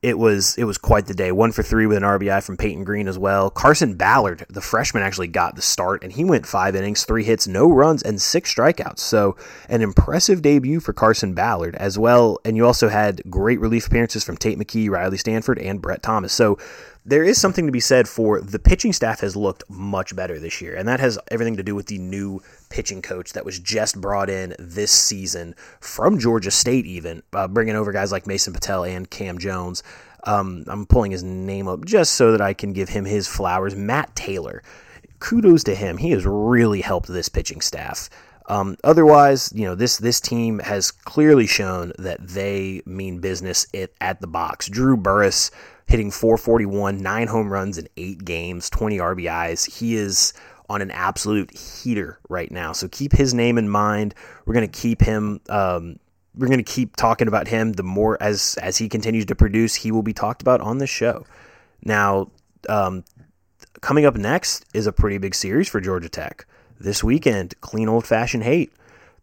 it 0.02 0.18
was 0.18 0.56
it 0.58 0.64
was 0.64 0.78
quite 0.78 1.06
the 1.06 1.14
day. 1.14 1.30
One 1.30 1.52
for 1.52 1.62
three 1.62 1.86
with 1.86 1.96
an 1.96 2.02
RBI 2.02 2.42
from 2.42 2.56
Peyton 2.56 2.82
Green 2.82 3.06
as 3.06 3.18
well. 3.18 3.50
Carson 3.50 3.94
Ballard, 3.94 4.44
the 4.48 4.60
freshman, 4.60 5.04
actually 5.04 5.28
got 5.28 5.54
the 5.54 5.62
start, 5.62 6.02
and 6.02 6.12
he 6.12 6.24
went 6.24 6.44
five 6.44 6.74
innings, 6.74 7.04
three 7.04 7.22
hits, 7.22 7.46
no 7.46 7.70
runs, 7.70 8.02
and 8.02 8.20
six 8.20 8.52
strikeouts. 8.52 8.98
So 8.98 9.36
an 9.68 9.80
impressive 9.80 10.42
debut 10.42 10.80
for 10.80 10.92
Carson 10.92 11.34
Ballard 11.34 11.76
as 11.76 11.98
well. 11.98 12.38
And 12.44 12.56
you 12.56 12.66
also 12.66 12.88
had 12.88 13.22
great 13.30 13.60
relief 13.60 13.86
appearances 13.86 14.24
from 14.24 14.36
Tate 14.36 14.58
McKee, 14.58 14.90
Riley 14.90 15.18
Stanford, 15.18 15.60
and 15.60 15.80
Brett 15.80 16.02
Thomas. 16.02 16.32
So 16.32 16.58
there 17.04 17.24
is 17.24 17.40
something 17.40 17.66
to 17.66 17.72
be 17.72 17.80
said 17.80 18.08
for 18.08 18.40
the 18.40 18.58
pitching 18.58 18.92
staff 18.92 19.20
has 19.20 19.34
looked 19.34 19.64
much 19.68 20.14
better 20.14 20.38
this 20.38 20.60
year, 20.60 20.76
and 20.76 20.86
that 20.88 21.00
has 21.00 21.18
everything 21.30 21.56
to 21.56 21.62
do 21.62 21.74
with 21.74 21.86
the 21.86 21.98
new 21.98 22.40
pitching 22.70 23.02
coach 23.02 23.32
that 23.32 23.44
was 23.44 23.58
just 23.58 24.00
brought 24.00 24.30
in 24.30 24.54
this 24.58 24.92
season 24.92 25.54
from 25.80 26.18
Georgia 26.18 26.50
State, 26.50 26.86
even 26.86 27.22
uh, 27.32 27.48
bringing 27.48 27.74
over 27.74 27.92
guys 27.92 28.12
like 28.12 28.26
Mason 28.26 28.52
Patel 28.52 28.84
and 28.84 29.10
Cam 29.10 29.38
Jones. 29.38 29.82
Um, 30.24 30.64
I'm 30.68 30.86
pulling 30.86 31.10
his 31.10 31.24
name 31.24 31.66
up 31.66 31.84
just 31.84 32.12
so 32.12 32.30
that 32.30 32.40
I 32.40 32.54
can 32.54 32.72
give 32.72 32.88
him 32.88 33.04
his 33.04 33.26
flowers. 33.26 33.74
Matt 33.74 34.14
Taylor. 34.14 34.62
Kudos 35.18 35.64
to 35.64 35.74
him. 35.74 35.98
He 35.98 36.10
has 36.10 36.24
really 36.24 36.80
helped 36.80 37.08
this 37.08 37.28
pitching 37.28 37.60
staff. 37.60 38.08
Um, 38.48 38.76
otherwise, 38.82 39.52
you 39.54 39.64
know, 39.64 39.74
this 39.74 39.96
this 39.96 40.20
team 40.20 40.58
has 40.60 40.90
clearly 40.90 41.46
shown 41.46 41.92
that 41.98 42.26
they 42.26 42.82
mean 42.86 43.20
business 43.20 43.66
it, 43.72 43.94
at 44.00 44.20
the 44.20 44.26
box. 44.26 44.68
Drew 44.68 44.96
Burress 44.96 45.50
hitting 45.92 46.10
441, 46.10 46.96
nine 46.96 47.28
home 47.28 47.52
runs 47.52 47.76
in 47.76 47.86
eight 47.98 48.24
games, 48.24 48.70
20 48.70 48.96
RBIs. 48.96 49.78
He 49.78 49.94
is 49.94 50.32
on 50.70 50.80
an 50.80 50.90
absolute 50.90 51.54
heater 51.54 52.18
right 52.30 52.50
now. 52.50 52.72
So 52.72 52.88
keep 52.88 53.12
his 53.12 53.34
name 53.34 53.58
in 53.58 53.68
mind. 53.68 54.14
We're 54.46 54.54
going 54.54 54.68
to 54.68 54.80
keep 54.80 55.02
him. 55.02 55.42
Um, 55.50 55.98
we're 56.34 56.46
going 56.46 56.64
to 56.64 56.72
keep 56.72 56.96
talking 56.96 57.28
about 57.28 57.46
him. 57.46 57.74
The 57.74 57.82
more 57.82 58.16
as 58.22 58.58
as 58.62 58.78
he 58.78 58.88
continues 58.88 59.26
to 59.26 59.34
produce, 59.34 59.74
he 59.74 59.92
will 59.92 60.02
be 60.02 60.14
talked 60.14 60.40
about 60.40 60.62
on 60.62 60.78
this 60.78 60.88
show. 60.88 61.26
Now, 61.84 62.30
um, 62.70 63.04
coming 63.82 64.06
up 64.06 64.16
next 64.16 64.64
is 64.72 64.86
a 64.86 64.92
pretty 64.92 65.18
big 65.18 65.34
series 65.34 65.68
for 65.68 65.78
Georgia 65.78 66.08
Tech 66.08 66.46
this 66.80 67.04
weekend. 67.04 67.54
Clean 67.60 67.86
old 67.86 68.06
fashioned 68.06 68.44
hate. 68.44 68.72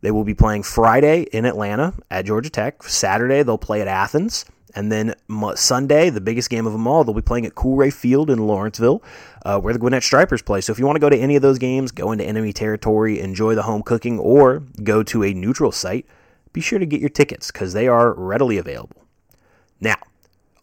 They 0.01 0.11
will 0.11 0.23
be 0.23 0.35
playing 0.35 0.63
Friday 0.63 1.23
in 1.33 1.45
Atlanta 1.45 1.95
at 2.11 2.25
Georgia 2.25 2.51
Tech. 2.51 2.83
Saturday 2.83 3.41
they'll 3.41 3.57
play 3.57 3.81
at 3.81 3.87
Athens. 3.87 4.45
And 4.75 4.91
then 4.91 5.15
Sunday, 5.55 6.09
the 6.09 6.21
biggest 6.21 6.49
game 6.49 6.65
of 6.65 6.73
them 6.73 6.87
all, 6.87 7.03
they'll 7.03 7.13
be 7.13 7.21
playing 7.21 7.45
at 7.45 7.55
Coolray 7.55 7.91
Field 7.91 8.29
in 8.29 8.39
Lawrenceville, 8.39 9.03
uh, 9.45 9.59
where 9.59 9.73
the 9.73 9.79
Gwinnett 9.79 10.03
Stripers 10.03 10.41
play. 10.41 10.61
So 10.61 10.71
if 10.71 10.79
you 10.79 10.85
want 10.85 10.95
to 10.95 11.01
go 11.01 11.09
to 11.09 11.17
any 11.17 11.35
of 11.35 11.41
those 11.41 11.57
games, 11.57 11.91
go 11.91 12.11
into 12.11 12.23
enemy 12.23 12.53
territory, 12.53 13.19
enjoy 13.19 13.55
the 13.55 13.63
home 13.63 13.81
cooking, 13.81 14.19
or 14.19 14.63
go 14.83 15.03
to 15.03 15.23
a 15.23 15.33
neutral 15.33 15.71
site, 15.71 16.05
be 16.53 16.61
sure 16.61 16.79
to 16.79 16.85
get 16.85 16.99
your 16.99 17.09
tickets 17.09 17.51
because 17.51 17.73
they 17.73 17.87
are 17.87 18.13
readily 18.13 18.57
available. 18.57 19.05
Now, 19.79 19.97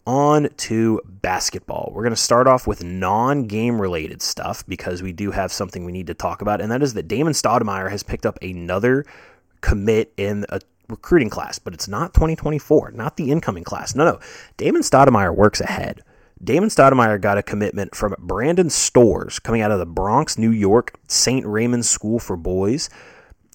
on 0.05 0.47
to 0.55 1.01
basketball. 1.05 1.91
We're 1.93 2.03
going 2.03 2.11
to 2.11 2.15
start 2.15 2.47
off 2.47 2.65
with 2.65 2.83
non 2.83 3.43
game 3.43 3.79
related 3.79 4.21
stuff 4.21 4.65
because 4.65 5.03
we 5.03 5.11
do 5.11 5.31
have 5.31 5.51
something 5.51 5.83
we 5.83 5.91
need 5.91 6.07
to 6.07 6.13
talk 6.13 6.41
about, 6.41 6.61
and 6.61 6.71
that 6.71 6.81
is 6.81 6.93
that 6.93 7.09
Damon 7.09 7.33
Stoudemire 7.33 7.91
has 7.91 8.03
picked 8.03 8.25
up 8.25 8.41
another 8.41 9.05
commit 9.59 10.13
in 10.17 10.45
a 10.49 10.61
recruiting 10.89 11.29
class, 11.29 11.59
but 11.59 11.73
it's 11.73 11.87
not 11.87 12.13
2024, 12.13 12.91
not 12.91 13.17
the 13.17 13.31
incoming 13.31 13.63
class. 13.63 13.95
No, 13.95 14.05
no. 14.05 14.19
Damon 14.57 14.81
Stoudemire 14.81 15.35
works 15.35 15.61
ahead. 15.61 16.03
Damon 16.43 16.69
Stoudemire 16.69 17.19
got 17.19 17.37
a 17.37 17.43
commitment 17.43 17.95
from 17.95 18.15
Brandon 18.19 18.69
Stores 18.69 19.39
coming 19.39 19.61
out 19.61 19.71
of 19.71 19.79
the 19.79 19.85
Bronx, 19.85 20.37
New 20.37 20.51
York, 20.51 20.99
St. 21.07 21.45
Raymond's 21.45 21.89
School 21.89 22.19
for 22.19 22.37
Boys 22.37 22.89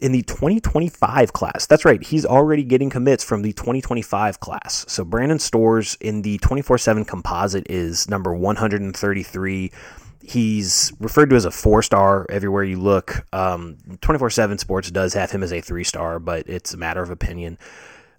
in 0.01 0.11
the 0.11 0.23
2025 0.23 1.33
class. 1.33 1.67
That's 1.67 1.85
right, 1.85 2.03
he's 2.03 2.27
already 2.27 2.65
getting 2.65 2.91
commits 2.91 3.23
from 3.23 3.43
the 3.43 3.53
2025 3.53 4.41
class. 4.41 4.85
So 4.89 5.05
Brandon 5.05 5.39
Stores 5.39 5.97
in 6.01 6.23
the 6.23 6.39
24 6.39 6.77
7 6.77 7.05
composite 7.05 7.71
is 7.71 8.11
number 8.11 8.35
133. 8.35 9.71
He's 10.23 10.93
referred 11.01 11.31
to 11.31 11.37
as 11.37 11.45
a 11.45 11.51
four 11.51 11.83
star 11.83 12.27
everywhere 12.31 12.65
you 12.65 12.79
look. 12.79 13.27
Um, 13.33 13.79
24 14.01 14.31
7 14.31 14.59
Sports 14.59 14.91
does 14.91 15.15
have 15.15 15.31
him 15.31 15.43
as 15.43 15.53
a 15.53 15.61
three 15.61 15.85
star, 15.85 16.19
but 16.19 16.49
it's 16.49 16.75
a 16.75 16.77
matter 16.77 17.03
of 17.03 17.11
opinion. 17.11 17.59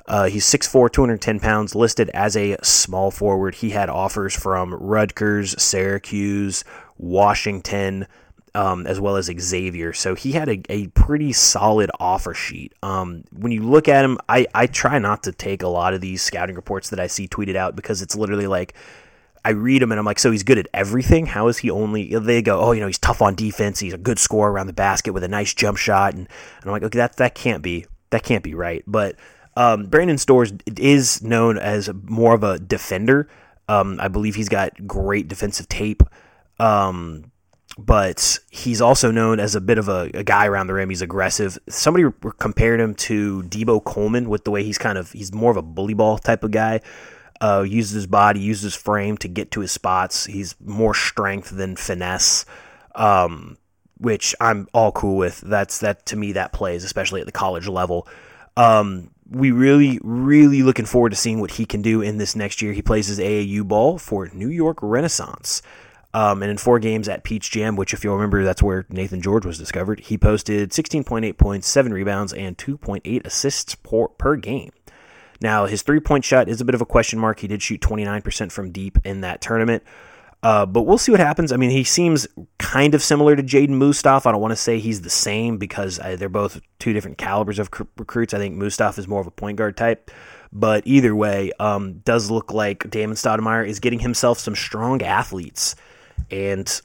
Uh, 0.06 0.26
he's 0.26 0.46
6'4, 0.46 0.92
210 0.92 1.40
pounds, 1.40 1.76
listed 1.76 2.10
as 2.10 2.36
a 2.36 2.58
small 2.62 3.10
forward. 3.10 3.56
He 3.56 3.70
had 3.70 3.90
offers 3.90 4.36
from 4.36 4.74
Rutgers, 4.74 5.56
Syracuse, 5.62 6.66
Washington, 6.98 8.08
um, 8.54 8.86
as 8.86 9.00
well 9.00 9.16
as 9.16 9.32
Xavier. 9.40 9.94
So 9.94 10.14
he 10.14 10.34
had 10.34 10.50
a, 10.50 10.62
a 10.70 10.88
pretty 10.88 11.32
solid 11.32 11.90
offer 12.00 12.34
sheet. 12.34 12.74
Um, 12.84 13.24
when 13.32 13.52
you 13.52 13.64
look 13.64 13.88
at 13.88 14.04
him, 14.04 14.18
I, 14.28 14.46
I 14.54 14.68
try 14.68 15.00
not 15.00 15.24
to 15.24 15.32
take 15.32 15.64
a 15.64 15.68
lot 15.68 15.94
of 15.94 16.02
these 16.02 16.22
scouting 16.22 16.56
reports 16.56 16.90
that 16.90 17.00
I 17.00 17.08
see 17.08 17.28
tweeted 17.28 17.56
out 17.56 17.76
because 17.76 18.02
it's 18.02 18.16
literally 18.16 18.48
like 18.48 18.74
I 19.46 19.50
read 19.50 19.82
him 19.82 19.92
and 19.92 20.00
I'm 20.00 20.06
like, 20.06 20.20
so 20.20 20.32
he's 20.32 20.44
good 20.44 20.58
at 20.58 20.68
everything. 20.74 21.26
How 21.26 21.48
is 21.48 21.58
he 21.58 21.70
only? 21.70 22.16
They 22.16 22.42
go, 22.42 22.60
oh, 22.60 22.72
you 22.72 22.80
know, 22.80 22.88
he's 22.88 22.98
tough 22.98 23.22
on 23.22 23.36
defense. 23.36 23.80
He's 23.80 23.94
a 23.94 23.98
good 23.98 24.20
scorer 24.20 24.52
around 24.52 24.68
the 24.68 24.74
basket 24.74 25.14
with 25.14 25.24
a 25.24 25.28
nice 25.28 25.54
jump 25.54 25.78
shot, 25.78 26.14
and, 26.14 26.28
and 26.62 26.66
I'm 26.66 26.72
like, 26.72 26.84
okay, 26.84 26.98
that 26.98 27.18
that 27.18 27.36
can't 27.36 27.62
be 27.62 27.86
that 28.12 28.24
can't 28.24 28.44
be 28.44 28.56
right. 28.56 28.84
But 28.88 29.18
um, 29.56 29.88
Brandon 29.88 30.18
Stores 30.18 30.54
is 30.78 31.22
known 31.22 31.58
as 31.58 31.90
more 32.04 32.34
of 32.34 32.44
a 32.44 32.58
defender. 32.58 33.28
Um, 33.68 34.00
I 34.00 34.08
believe 34.08 34.36
he's 34.36 34.50
got 34.50 34.88
great 34.88 35.28
defensive 35.28 35.68
tape. 35.68 36.04
Um, 36.60 37.32
but 37.78 38.40
he's 38.52 38.82
also 38.82 39.10
known 39.10 39.40
as 39.40 39.56
a 39.56 39.62
bit 39.62 39.78
of 39.78 39.90
a, 39.90 40.12
a, 40.14 40.24
guy 40.24 40.46
around 40.46 40.68
the 40.68 40.74
rim. 40.74 40.90
He's 40.90 41.02
aggressive. 41.02 41.58
Somebody 41.68 42.06
compared 42.38 42.80
him 42.80 42.94
to 42.96 43.42
Deebo 43.44 43.84
Coleman 43.84 44.30
with 44.30 44.44
the 44.44 44.52
way 44.52 44.64
he's 44.64 44.78
kind 44.78 44.98
of 44.98 45.12
he's 45.12 45.34
more 45.34 45.50
of 45.50 45.58
a 45.58 45.64
bully 45.64 45.96
ball 45.96 46.20
type 46.20 46.44
of 46.44 46.52
guy 46.52 46.82
uh, 47.42 47.66
uses 47.68 47.94
his 47.94 48.08
body, 48.08 48.40
uses 48.40 48.64
his 48.64 48.76
frame 48.76 49.18
to 49.18 49.28
get 49.28 49.52
to 49.52 49.62
his 49.62 49.72
spots. 49.72 50.26
He's 50.26 50.56
more 50.64 50.94
strength 50.94 51.50
than 51.50 51.76
finesse, 51.76 52.46
um, 52.96 53.58
which 53.98 54.36
I'm 54.40 54.68
all 54.74 54.92
cool 54.92 55.18
with. 55.18 55.42
That's 55.42 55.80
that 55.80 56.06
to 56.08 56.16
me 56.16 56.34
that 56.34 56.54
plays, 56.54 56.84
especially 56.84 57.22
at 57.22 57.26
the 57.26 57.32
college 57.32 57.68
level. 57.68 58.08
Um, 58.56 59.10
we 59.30 59.52
really, 59.52 60.00
really 60.04 60.62
looking 60.62 60.86
forward 60.86 61.10
to 61.10 61.16
seeing 61.16 61.42
what 61.42 61.52
he 61.52 61.66
can 61.66 61.82
do 61.82 62.02
in 62.02 62.18
this 62.18 62.36
next 62.36 62.62
year. 62.62 62.74
He 62.74 62.82
plays 62.82 63.08
his 63.08 63.20
AAU 63.20 63.68
ball 63.68 63.98
for 63.98 64.30
New 64.34 64.50
York 64.50 64.78
Renaissance. 64.82 65.62
Um, 66.16 66.44
and 66.44 66.52
in 66.52 66.58
four 66.58 66.78
games 66.78 67.10
at 67.10 67.24
Peach 67.24 67.50
Jam, 67.50 67.76
which, 67.76 67.94
if 67.94 68.04
you'll 68.04 68.14
remember, 68.14 68.44
that's 68.44 68.62
where 68.62 68.84
Naithan 68.84 69.22
George 69.22 69.46
was 69.46 69.58
discovered, 69.58 70.00
he 70.02 70.18
posted 70.18 70.70
16.8 70.70 71.38
points, 71.38 71.68
7 71.68 71.92
rebounds, 71.92 72.34
and 72.34 72.56
2.8 72.56 73.26
assists 73.26 73.74
per, 73.74 74.08
per 74.10 74.36
game. 74.36 74.72
Now, 75.44 75.66
his 75.66 75.82
three 75.82 76.00
point 76.00 76.24
shot 76.24 76.48
is 76.48 76.62
a 76.62 76.66
bit 76.66 76.74
of 76.74 76.82
a 76.82 76.86
question 76.86 77.20
mark. 77.20 77.42
He 77.42 77.48
did 77.48 77.62
shoot 77.62 77.82
29% 77.82 78.50
from 78.50 78.72
deep 78.72 78.98
in 79.04 79.22
that 79.22 79.42
tournament. 79.42 79.84
Uh, 80.42 80.66
but 80.66 80.84
we'll 80.84 80.98
see 80.98 81.12
what 81.12 81.20
happens. 81.20 81.52
I 81.52 81.58
mean, 81.58 81.70
he 81.70 81.84
seems 81.84 82.28
kind 82.60 82.96
of 82.96 83.04
similar 83.04 83.36
to 83.36 83.44
Jaeden 83.44 83.72
Mustaf. 83.72 84.26
I 84.26 84.32
don't 84.32 84.42
want 84.42 84.54
to 84.54 84.58
say 84.58 84.80
he's 84.80 85.02
the 85.02 85.10
same 85.10 85.58
because 85.58 86.00
uh, 86.00 86.16
they're 86.18 86.30
both 86.30 86.62
two 86.80 86.94
different 86.94 87.18
calibers 87.18 87.60
of 87.60 87.70
c- 87.78 87.84
recruits. 87.98 88.34
I 88.34 88.38
think 88.38 88.56
Mustaf 88.56 88.98
is 88.98 89.08
more 89.08 89.20
of 89.20 89.28
a 89.28 89.32
point 89.32 89.58
guard 89.58 89.76
type. 89.76 90.12
But 90.54 90.88
either 90.88 91.14
way, 91.14 91.52
um, 91.60 92.00
does 92.06 92.32
look 92.32 92.54
like 92.54 92.90
Damon 92.90 93.18
Stoudemire 93.18 93.68
is 93.68 93.82
getting 93.82 94.00
himself 94.00 94.40
some 94.40 94.56
strong 94.56 95.02
athletes. 95.02 95.76
And 96.32 96.82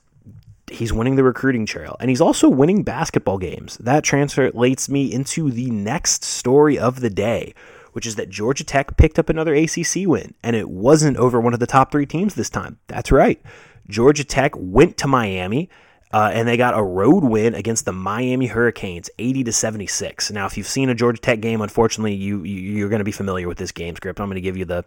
he's 0.69 0.93
winning 0.93 1.15
the 1.15 1.25
recruiting 1.25 1.65
trail. 1.65 1.97
And 2.01 2.11
he's 2.11 2.21
also 2.21 2.49
winning 2.49 2.83
basketball 2.83 3.39
games. 3.39 3.77
That 3.79 4.03
translates 4.03 4.89
me 4.89 5.13
into 5.13 5.51
the 5.51 5.71
next 5.71 6.25
story 6.25 6.77
of 6.77 7.01
the 7.01 7.11
day 7.11 7.55
which 7.93 8.07
is 8.07 8.17
that 8.17 8.31
Georgia 8.31 8.65
Tech 8.65 8.97
picked 8.97 9.19
up 9.19 9.29
another 9.29 9.55
ACC 9.55 10.07
win, 10.07 10.35
and 10.43 10.55
it 10.55 10.69
wasn't 10.69 11.17
over 11.17 11.41
one 11.41 11.55
of 11.55 11.61
the 11.61 11.67
top 11.67 11.91
three 11.91 12.07
teams 12.07 12.35
this 12.35 12.51
time. 12.51 12.79
That's 12.87 13.13
right. 13.13 13.41
Georgia 13.89 14.25
Tech 14.25 14.53
went 14.57 14.97
to 14.99 15.07
Miami 15.09 15.69
uh, 16.13 16.31
and 16.33 16.49
they 16.49 16.57
got 16.57 16.79
a 16.79 16.83
road 16.83 17.25
win 17.25 17.55
against 17.55 17.85
the 17.85 17.93
Miami 17.93 18.47
Hurricanes, 18.47 19.11
80 19.19 19.45
to 19.45 19.53
76. 19.53 20.31
Now, 20.31 20.47
if 20.47 20.57
you've 20.57 20.67
seen 20.67 20.89
a 20.89 20.95
Georgia 20.95 21.21
Tech 21.21 21.41
game, 21.41 21.61
unfortunately, 21.61 22.15
you, 22.15 22.43
you 22.45 22.87
are 22.87 22.89
going 22.89 23.01
to 23.01 23.05
be 23.05 23.13
familiar 23.13 23.47
with 23.47 23.59
this 23.59 23.73
game 23.73 23.95
script. 23.97 24.21
I'm 24.21 24.29
going 24.29 24.37
to 24.37 24.41
give 24.41 24.57
you 24.57 24.65
the 24.65 24.85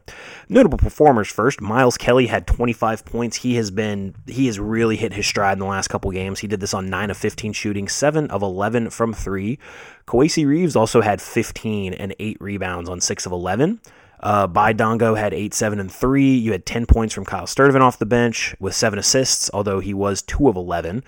notable 0.49 0.77
performers 0.77 1.29
first. 1.29 1.61
Miles 1.61 1.97
Kelly 1.97 2.27
had 2.27 2.47
25 2.47 3.05
points. 3.05 3.37
He 3.37 3.55
has 3.55 3.69
been 3.69 4.15
he 4.25 4.47
has 4.47 4.59
really 4.59 4.95
hit 4.95 5.13
his 5.13 5.27
stride 5.27 5.53
in 5.53 5.59
the 5.59 5.65
last 5.65 5.89
couple 5.89 6.11
games. 6.11 6.39
He 6.39 6.47
did 6.47 6.59
this 6.59 6.73
on 6.73 6.89
9 6.89 7.11
of 7.11 7.17
15 7.17 7.53
shooting, 7.53 7.87
7 7.87 8.29
of 8.31 8.41
11 8.41 8.89
from 8.89 9.13
3. 9.13 9.59
Kowacie 10.07 10.45
Reeves 10.45 10.75
also 10.75 11.01
had 11.01 11.21
15 11.21 11.93
and 11.93 12.15
8 12.19 12.37
rebounds 12.41 12.89
on 12.89 12.99
6 12.99 13.25
of 13.25 13.31
11. 13.31 13.79
Uh, 14.21 14.47
Dongo 14.47 15.17
had 15.17 15.33
8, 15.33 15.53
7, 15.53 15.79
and 15.79 15.91
3. 15.91 16.35
You 16.35 16.51
had 16.51 16.65
10 16.65 16.85
points 16.85 17.13
from 17.13 17.25
Kyle 17.25 17.45
Sturdivant 17.45 17.81
off 17.81 17.99
the 17.99 18.05
bench 18.05 18.55
with 18.59 18.75
7 18.75 18.97
assists, 18.97 19.49
although 19.53 19.79
he 19.79 19.93
was 19.93 20.21
2 20.21 20.47
of 20.47 20.55
11. 20.55 21.03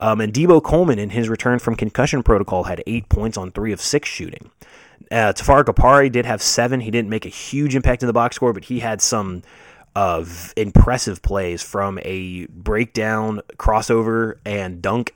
Um, 0.00 0.20
and 0.20 0.32
Deebo 0.32 0.62
Coleman, 0.62 0.98
in 0.98 1.10
his 1.10 1.28
return 1.28 1.58
from 1.58 1.74
concussion 1.74 2.22
protocol, 2.22 2.64
had 2.64 2.82
8 2.86 3.08
points 3.08 3.36
on 3.36 3.50
3 3.50 3.72
of 3.72 3.80
6 3.80 4.08
shooting. 4.08 4.50
Uh, 5.10 5.32
Tafara 5.32 5.64
Gapare 5.64 6.12
did 6.12 6.26
have 6.26 6.42
7. 6.42 6.80
He 6.80 6.90
didn't 6.90 7.08
make 7.08 7.24
a 7.24 7.30
huge 7.30 7.74
impact 7.74 8.02
in 8.02 8.06
the 8.06 8.12
box 8.12 8.36
score, 8.36 8.52
but 8.52 8.64
he 8.64 8.80
had 8.80 9.00
some 9.00 9.42
of 9.96 10.52
impressive 10.56 11.22
plays 11.22 11.62
from 11.62 11.98
a 12.02 12.46
breakdown, 12.46 13.40
crossover, 13.56 14.36
and 14.44 14.82
dunk 14.82 15.14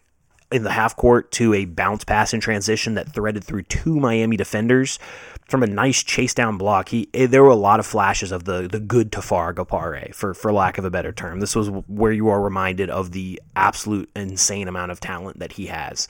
in 0.53 0.63
the 0.63 0.71
half 0.71 0.97
court 0.97 1.31
to 1.33 1.55
a 1.55 1.65
bounce 1.65 2.05
pass 2.05 2.33
in 2.33 2.41
transition 2.41 2.95
that 2.95 3.13
threaded 3.13 3.45
through 3.45 3.63
two 3.63 3.99
Miami 3.99 4.37
defenders 4.37 4.99
from 5.47 5.63
a 5.63 5.67
nice 5.67 6.03
chase 6.03 6.35
down 6.35 6.57
block. 6.57 6.89
He 6.89 7.09
eh, 7.15 7.27
there 7.27 7.43
were 7.43 7.51
a 7.51 7.55
lot 7.55 7.81
of 7.81 7.87
flashes 7.87 8.33
of 8.33 8.45
the 8.45 8.69
the 8.69 8.81
good 8.81 9.13
Tafara 9.13 9.55
Gapare 9.55 10.15
for 10.15 10.35
for 10.35 10.53
lack 10.53 10.79
of 10.79 10.85
a 10.85 10.91
better 10.91 11.13
term. 11.13 11.41
This 11.41 11.57
was 11.57 11.69
where 11.89 12.13
you 12.13 12.29
are 12.29 12.41
reminded 12.41 12.91
of 12.91 13.13
the 13.13 13.41
absolute 13.57 14.11
insane 14.15 14.69
amount 14.69 14.93
of 14.93 15.01
talent 15.01 15.39
that 15.41 15.53
he 15.53 15.67
has. 15.67 16.09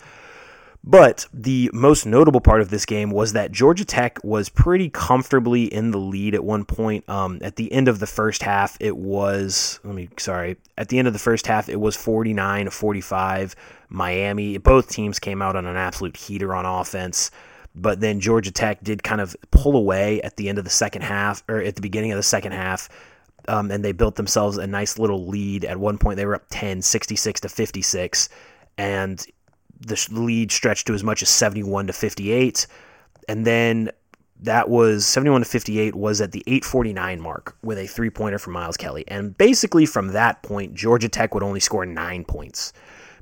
But 0.85 1.27
the 1.33 1.71
most 1.73 2.07
notable 2.07 2.41
part 2.41 2.61
of 2.61 2.71
this 2.71 2.85
game 2.85 3.13
was 3.13 3.35
that 3.35 3.53
Georgia 3.53 3.85
Tech 3.85 4.19
was 4.25 4.49
pretty 4.49 4.91
comfortably 4.91 5.65
in 5.65 5.93
the 5.93 5.99
lead 5.99 6.35
at 6.35 6.45
one 6.45 6.65
point. 6.65 7.09
Um, 7.09 7.39
at 7.41 7.55
the 7.55 7.73
end 7.73 7.87
of 7.87 8.01
the 8.01 8.07
first 8.07 8.43
half, 8.43 8.77
it 8.81 8.97
was, 8.97 9.79
let 9.85 9.95
me, 9.95 10.09
sorry, 10.19 10.57
at 10.77 10.89
the 10.89 10.99
end 10.99 11.07
of 11.07 11.13
the 11.13 11.21
first 11.21 11.47
half, 11.47 11.69
it 11.69 11.81
was 11.81 11.97
49 11.97 12.69
45 12.69 13.55
Miami. 13.91 14.59
Both 14.59 14.91
teams 14.91 15.21
came 15.21 15.41
out 15.41 15.55
on 15.55 15.67
an 15.67 15.77
absolute 15.77 16.17
heater 16.17 16.53
on 16.53 16.67
offense. 16.67 17.31
But 17.77 18.01
then 18.01 18.19
Georgia 18.19 18.51
Tech 18.51 18.83
did 18.83 19.05
kind 19.05 19.21
of 19.21 19.37
pull 19.53 19.77
away 19.77 20.21
at 20.23 20.37
the 20.37 20.49
end 20.49 20.59
of 20.59 20.65
the 20.65 20.71
second 20.71 21.03
half, 21.03 21.45
or 21.49 21.59
at 21.63 21.77
the 21.77 21.81
beginning 21.81 22.11
of 22.11 22.17
the 22.17 22.23
second 22.25 22.53
half. 22.53 22.89
Um, 23.47 23.71
and 23.71 23.85
they 23.85 23.93
built 23.93 24.17
themselves 24.17 24.59
a 24.59 24.67
nice 24.67 24.99
little 24.99 25.27
lead. 25.29 25.65
At 25.65 25.79
one 25.79 25.97
point, 25.97 26.17
they 26.17 26.27
were 26.27 26.35
up 26.35 26.47
10, 26.51 26.83
66 26.83 27.41
to 27.41 27.49
56. 27.49 28.29
And 28.79 29.25
the 29.87 30.09
lead 30.11 30.53
stretched 30.53 30.87
to 30.87 30.95
as 30.95 31.05
much 31.05 31.23
as 31.23 31.29
71 31.29 31.87
to 31.89 31.93
58. 31.93 32.67
And 33.29 33.47
then 33.47 33.91
that 34.41 34.69
was 34.69 35.07
71 35.07 35.43
to 35.43 35.45
58 35.45 35.95
was 35.95 36.21
at 36.21 36.33
the 36.33 36.43
849 36.47 37.21
mark 37.21 37.57
with 37.63 37.79
a 37.79 37.87
three 37.87 38.11
pointer 38.11 38.39
from 38.39 38.55
Miles 38.55 38.77
Kelly. 38.77 39.05
And 39.09 39.37
basically 39.39 39.87
from 39.87 40.09
that 40.09 40.43
point, 40.43 40.75
Georgia 40.75 41.09
Tech 41.09 41.35
would 41.35 41.43
only 41.43 41.61
score 41.61 41.87
nine 41.87 42.25
points 42.25 42.73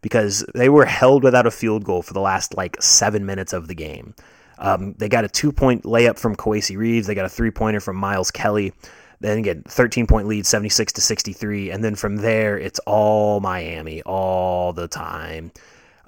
because 0.01 0.45
they 0.55 0.71
were 0.71 0.87
held 0.87 1.23
without 1.23 1.47
a 1.47 1.51
field 1.51 1.85
goal 1.85 2.03
for 2.03 2.15
the 2.15 2.21
last 2.21 2.57
like 2.57 2.81
seven 2.83 3.27
minutes 3.27 3.53
of 3.53 3.69
the 3.69 3.75
game. 3.75 4.15
Um, 4.59 4.95
they 4.99 5.09
got 5.09 5.25
a 5.25 5.29
two 5.29 5.53
point 5.53 5.85
layup 5.85 6.19
from 6.19 6.37
Kowacie 6.37 6.77
Reeves. 6.77 7.07
They 7.07 7.15
got 7.15 7.27
a 7.27 7.31
three 7.31 7.51
pointer 7.51 7.81
from 7.81 7.97
Miles 7.97 8.31
Kelly. 8.31 8.73
Then 9.21 9.39
again, 9.39 9.63
13 9.69 10.07
point 10.07 10.27
lead, 10.27 10.47
76 10.47 10.93
to 10.95 11.01
63. 11.01 11.71
And 11.71 11.85
then 11.85 11.95
from 11.95 12.17
there, 12.17 12.59
it's 12.59 12.79
all 12.81 13.41
Miami 13.41 14.03
all 14.03 14.73
the 14.73 14.89
time. 14.89 15.53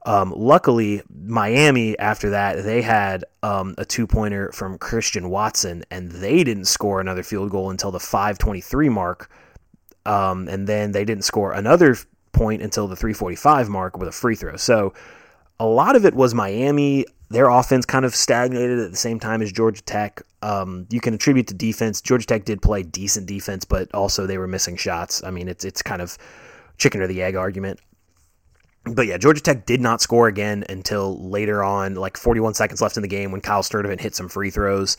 Um, 0.05 0.33
luckily, 0.37 1.03
Miami 1.25 1.97
after 1.99 2.31
that 2.31 2.65
they 2.65 2.83
had 2.83 3.25
um, 3.43 3.75
a 3.79 3.85
two 3.85 4.07
pointer 4.07 4.51
from 4.53 4.79
Christian 4.79 5.31
Watson, 5.31 5.85
and 5.91 6.11
they 6.11 6.43
didn't 6.43 6.65
score 6.65 7.01
another 7.01 7.23
field 7.23 7.51
goal 7.51 7.71
until 7.71 7.91
the 7.91 7.99
5:23 7.99 8.91
mark, 8.91 9.31
um, 10.05 10.49
and 10.49 10.67
then 10.67 10.93
they 10.93 11.05
didn't 11.05 11.25
score 11.25 11.53
another 11.53 11.97
point 12.33 12.63
until 12.63 12.89
the 12.89 12.97
3:45 12.97 13.69
mark 13.69 13.97
with 13.97 14.09
a 14.09 14.13
free 14.13 14.35
throw. 14.35 14.57
So 14.57 14.93
a 15.61 15.67
lot 15.67 15.95
of 15.95 16.05
it 16.05 16.15
was 16.15 16.35
Miami. 16.35 17.07
Their 17.31 17.49
offense 17.49 17.87
kind 17.87 18.05
of 18.05 18.15
stagnated 18.15 18.79
at 18.79 18.91
the 18.91 18.97
same 18.97 19.21
time 19.21 19.41
as 19.41 19.53
Georgia 19.53 19.83
Tech. 19.83 20.21
Um, 20.43 20.87
you 20.91 21.01
can 21.01 21.15
attribute 21.15 21.47
to 21.47 21.55
defense. 21.55 22.01
Georgia 22.01 22.27
Tech 22.27 22.45
did 22.45 22.61
play 22.61 22.83
decent 22.83 23.27
defense, 23.27 23.65
but 23.65 23.89
also 23.95 24.27
they 24.27 24.37
were 24.37 24.49
missing 24.49 24.77
shots. 24.77 25.23
I 25.23 25.31
mean, 25.31 25.49
it's 25.49 25.65
it's 25.65 25.81
kind 25.81 26.03
of 26.03 26.19
chicken 26.77 27.01
or 27.01 27.07
the 27.07 27.23
egg 27.23 27.37
argument 27.37 27.79
but 28.85 29.07
yeah, 29.07 29.17
Georgia 29.17 29.41
Tech 29.41 29.67
did 29.67 29.81
not 29.81 30.01
score 30.01 30.27
again 30.29 30.65
until 30.69 31.29
later 31.29 31.63
on, 31.63 31.95
like 31.95 32.17
41 32.17 32.55
seconds 32.55 32.83
left 32.83 32.97
in 32.97 33.03
the 33.03 33.09
game 33.09 33.31
when 33.31 33.41
Kyle 33.41 33.63
Sturdivant 33.63 34.01
hit 34.01 34.15
some 34.15 34.29
free 34.29 34.51
throws. 34.51 34.97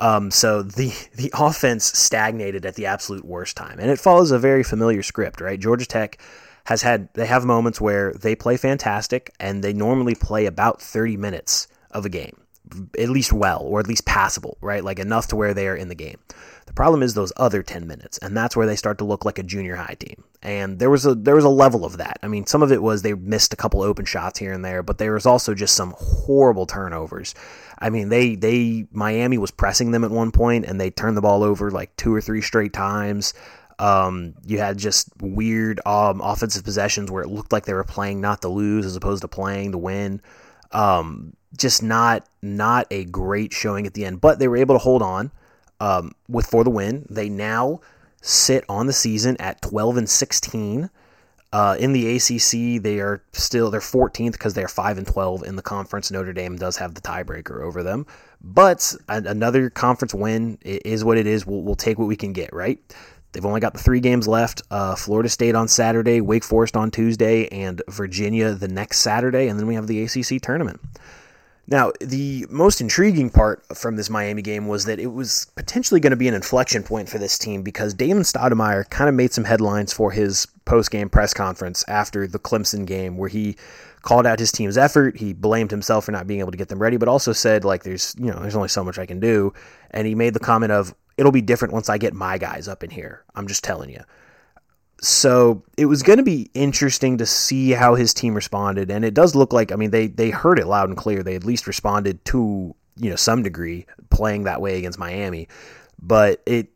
Um, 0.00 0.30
so 0.30 0.62
the 0.62 0.92
the 1.14 1.30
offense 1.34 1.84
stagnated 1.84 2.66
at 2.66 2.74
the 2.74 2.86
absolute 2.86 3.24
worst 3.24 3.56
time, 3.56 3.78
and 3.78 3.90
it 3.90 3.98
follows 3.98 4.30
a 4.30 4.38
very 4.38 4.62
familiar 4.62 5.02
script, 5.02 5.40
right? 5.40 5.58
Georgia 5.58 5.86
Tech 5.86 6.18
has 6.64 6.82
had 6.82 7.08
they 7.14 7.26
have 7.26 7.44
moments 7.44 7.80
where 7.80 8.12
they 8.12 8.34
play 8.34 8.56
fantastic, 8.56 9.32
and 9.40 9.64
they 9.64 9.72
normally 9.72 10.14
play 10.14 10.46
about 10.46 10.82
30 10.82 11.16
minutes 11.16 11.68
of 11.90 12.04
a 12.04 12.08
game, 12.08 12.36
at 12.98 13.08
least 13.08 13.32
well, 13.32 13.60
or 13.62 13.80
at 13.80 13.86
least 13.86 14.04
passable, 14.04 14.58
right? 14.60 14.84
Like 14.84 14.98
enough 14.98 15.28
to 15.28 15.36
where 15.36 15.54
they 15.54 15.68
are 15.68 15.76
in 15.76 15.88
the 15.88 15.94
game. 15.94 16.18
The 16.66 16.72
problem 16.72 17.02
is 17.02 17.14
those 17.14 17.32
other 17.36 17.62
10 17.62 17.86
minutes, 17.86 18.18
and 18.18 18.36
that's 18.36 18.56
where 18.56 18.66
they 18.66 18.76
start 18.76 18.98
to 18.98 19.04
look 19.04 19.24
like 19.24 19.38
a 19.38 19.42
junior 19.42 19.76
high 19.76 19.96
team. 19.98 20.24
And 20.42 20.78
there 20.78 20.90
was 20.90 21.04
a 21.04 21.14
there 21.14 21.34
was 21.34 21.44
a 21.44 21.50
level 21.50 21.84
of 21.84 21.98
that. 21.98 22.18
I 22.22 22.28
mean, 22.28 22.46
some 22.46 22.62
of 22.62 22.72
it 22.72 22.82
was 22.82 23.02
they 23.02 23.14
missed 23.14 23.52
a 23.52 23.56
couple 23.56 23.82
open 23.82 24.04
shots 24.04 24.38
here 24.38 24.52
and 24.52 24.64
there, 24.64 24.82
but 24.82 24.98
there 24.98 25.12
was 25.12 25.26
also 25.26 25.54
just 25.54 25.74
some 25.74 25.94
horrible 25.96 26.66
turnovers. 26.66 27.34
I 27.78 27.90
mean, 27.90 28.08
they 28.08 28.36
they 28.36 28.86
Miami 28.92 29.38
was 29.38 29.50
pressing 29.50 29.90
them 29.90 30.04
at 30.04 30.10
one 30.10 30.30
point 30.30 30.64
and 30.64 30.80
they 30.80 30.90
turned 30.90 31.16
the 31.16 31.22
ball 31.22 31.42
over 31.42 31.70
like 31.70 31.94
two 31.96 32.14
or 32.14 32.20
three 32.20 32.42
straight 32.42 32.72
times. 32.72 33.34
Um, 33.78 34.34
you 34.46 34.58
had 34.58 34.78
just 34.78 35.08
weird 35.20 35.80
um, 35.84 36.20
offensive 36.20 36.62
possessions 36.62 37.10
where 37.10 37.22
it 37.24 37.28
looked 37.28 37.52
like 37.52 37.64
they 37.64 37.74
were 37.74 37.82
playing 37.82 38.20
not 38.20 38.42
to 38.42 38.48
lose 38.48 38.86
as 38.86 38.94
opposed 38.94 39.22
to 39.22 39.28
playing 39.28 39.72
to 39.72 39.78
win. 39.78 40.22
Um, 40.70 41.34
just 41.56 41.82
not 41.82 42.28
not 42.40 42.86
a 42.90 43.04
great 43.04 43.52
showing 43.52 43.86
at 43.86 43.94
the 43.94 44.04
end, 44.04 44.20
but 44.20 44.38
they 44.38 44.48
were 44.48 44.56
able 44.56 44.74
to 44.74 44.78
hold 44.78 45.02
on 45.02 45.32
um, 45.82 46.12
with 46.28 46.46
for 46.46 46.62
the 46.62 46.70
win. 46.70 47.04
They 47.10 47.28
now 47.28 47.80
sit 48.22 48.64
on 48.68 48.86
the 48.86 48.92
season 48.92 49.36
at 49.38 49.60
12 49.62 49.96
and 49.98 50.08
16. 50.08 50.88
Uh, 51.52 51.76
in 51.78 51.92
the 51.92 52.16
ACC, 52.16 52.80
they 52.82 53.00
are 53.00 53.22
still 53.32 53.70
they're 53.70 53.80
14th 53.80 54.32
because 54.32 54.54
they're 54.54 54.68
5 54.68 54.98
and 54.98 55.06
12 55.06 55.42
in 55.42 55.56
the 55.56 55.62
conference. 55.62 56.10
Notre 56.10 56.32
Dame 56.32 56.56
does 56.56 56.76
have 56.78 56.94
the 56.94 57.02
tiebreaker 57.02 57.60
over 57.60 57.82
them, 57.82 58.06
but 58.40 58.94
another 59.08 59.68
conference 59.68 60.14
win 60.14 60.56
is 60.62 61.04
what 61.04 61.18
it 61.18 61.26
is. 61.26 61.44
We'll, 61.44 61.60
we'll 61.60 61.74
take 61.74 61.98
what 61.98 62.08
we 62.08 62.16
can 62.16 62.32
get, 62.32 62.54
right? 62.54 62.78
They've 63.32 63.44
only 63.44 63.60
got 63.60 63.72
the 63.72 63.80
three 63.80 64.00
games 64.00 64.28
left 64.28 64.62
uh, 64.70 64.94
Florida 64.94 65.28
State 65.28 65.54
on 65.54 65.66
Saturday, 65.66 66.20
Wake 66.20 66.44
Forest 66.44 66.76
on 66.76 66.90
Tuesday, 66.90 67.48
and 67.48 67.82
Virginia 67.88 68.52
the 68.52 68.68
next 68.68 68.98
Saturday. 68.98 69.48
And 69.48 69.58
then 69.58 69.66
we 69.66 69.74
have 69.74 69.88
the 69.88 70.04
ACC 70.04 70.40
tournament. 70.40 70.80
Now, 71.68 71.92
the 72.00 72.44
most 72.50 72.80
intriguing 72.80 73.30
part 73.30 73.64
from 73.76 73.96
this 73.96 74.10
Miami 74.10 74.42
game 74.42 74.66
was 74.66 74.84
that 74.86 74.98
it 74.98 75.12
was 75.12 75.46
potentially 75.54 76.00
going 76.00 76.10
to 76.10 76.16
be 76.16 76.26
an 76.26 76.34
inflection 76.34 76.82
point 76.82 77.08
for 77.08 77.18
this 77.18 77.38
team 77.38 77.62
because 77.62 77.94
Damon 77.94 78.24
Stoudemire 78.24 78.88
kind 78.90 79.08
of 79.08 79.14
made 79.14 79.32
some 79.32 79.44
headlines 79.44 79.92
for 79.92 80.10
his 80.10 80.46
post-game 80.64 81.08
press 81.08 81.32
conference 81.32 81.84
after 81.86 82.26
the 82.26 82.38
Clemson 82.38 82.84
game 82.84 83.16
where 83.16 83.28
he 83.28 83.56
called 84.02 84.26
out 84.26 84.40
his 84.40 84.50
team's 84.50 84.76
effort, 84.76 85.16
he 85.16 85.32
blamed 85.32 85.70
himself 85.70 86.04
for 86.04 86.12
not 86.12 86.26
being 86.26 86.40
able 86.40 86.50
to 86.50 86.58
get 86.58 86.68
them 86.68 86.82
ready, 86.82 86.96
but 86.96 87.08
also 87.08 87.32
said 87.32 87.64
like 87.64 87.84
there's, 87.84 88.14
you 88.18 88.30
know, 88.30 88.40
there's 88.40 88.56
only 88.56 88.68
so 88.68 88.82
much 88.82 88.98
I 88.98 89.06
can 89.06 89.20
do, 89.20 89.54
and 89.92 90.06
he 90.06 90.16
made 90.16 90.34
the 90.34 90.40
comment 90.40 90.72
of 90.72 90.92
it'll 91.16 91.32
be 91.32 91.42
different 91.42 91.72
once 91.72 91.88
I 91.88 91.98
get 91.98 92.12
my 92.12 92.38
guys 92.38 92.66
up 92.66 92.82
in 92.82 92.90
here. 92.90 93.22
I'm 93.36 93.46
just 93.46 93.62
telling 93.62 93.90
you. 93.90 94.02
So 95.02 95.64
it 95.76 95.86
was 95.86 96.04
going 96.04 96.18
to 96.18 96.22
be 96.22 96.48
interesting 96.54 97.18
to 97.18 97.26
see 97.26 97.72
how 97.72 97.96
his 97.96 98.14
team 98.14 98.34
responded, 98.34 98.88
and 98.88 99.04
it 99.04 99.14
does 99.14 99.34
look 99.34 99.52
like 99.52 99.72
I 99.72 99.76
mean 99.76 99.90
they 99.90 100.06
they 100.06 100.30
heard 100.30 100.60
it 100.60 100.66
loud 100.66 100.88
and 100.88 100.96
clear. 100.96 101.22
They 101.24 101.34
at 101.34 101.44
least 101.44 101.66
responded 101.66 102.24
to 102.26 102.74
you 102.96 103.10
know 103.10 103.16
some 103.16 103.42
degree 103.42 103.86
playing 104.10 104.44
that 104.44 104.60
way 104.60 104.78
against 104.78 105.00
Miami, 105.00 105.48
but 106.00 106.40
it 106.46 106.68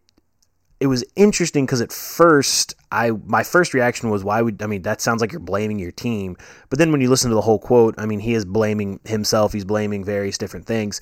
it 0.81 0.89
was 0.89 1.05
interesting 1.15 1.67
because 1.67 1.81
at 1.81 1.93
first 1.93 2.75
I 2.91 3.13
my 3.13 3.45
first 3.45 3.73
reaction 3.73 4.11
was 4.11 4.25
why 4.25 4.43
would 4.43 4.61
I 4.61 4.67
mean 4.67 4.83
that 4.83 5.01
sounds 5.01 5.21
like 5.21 5.31
you're 5.31 5.41
blaming 5.41 5.79
your 5.79 5.93
team, 5.93 6.37
but 6.69 6.81
then 6.81 6.91
when 6.91 7.01
you 7.01 7.09
listen 7.09 7.31
to 7.31 7.37
the 7.37 7.41
whole 7.43 7.61
quote, 7.61 7.95
I 7.97 8.07
mean 8.07 8.19
he 8.19 8.35
is 8.35 8.45
blaming 8.45 8.99
himself, 9.05 9.53
he's 9.53 9.65
blaming 9.65 10.05
various 10.05 10.37
different 10.37 10.67
things. 10.67 11.01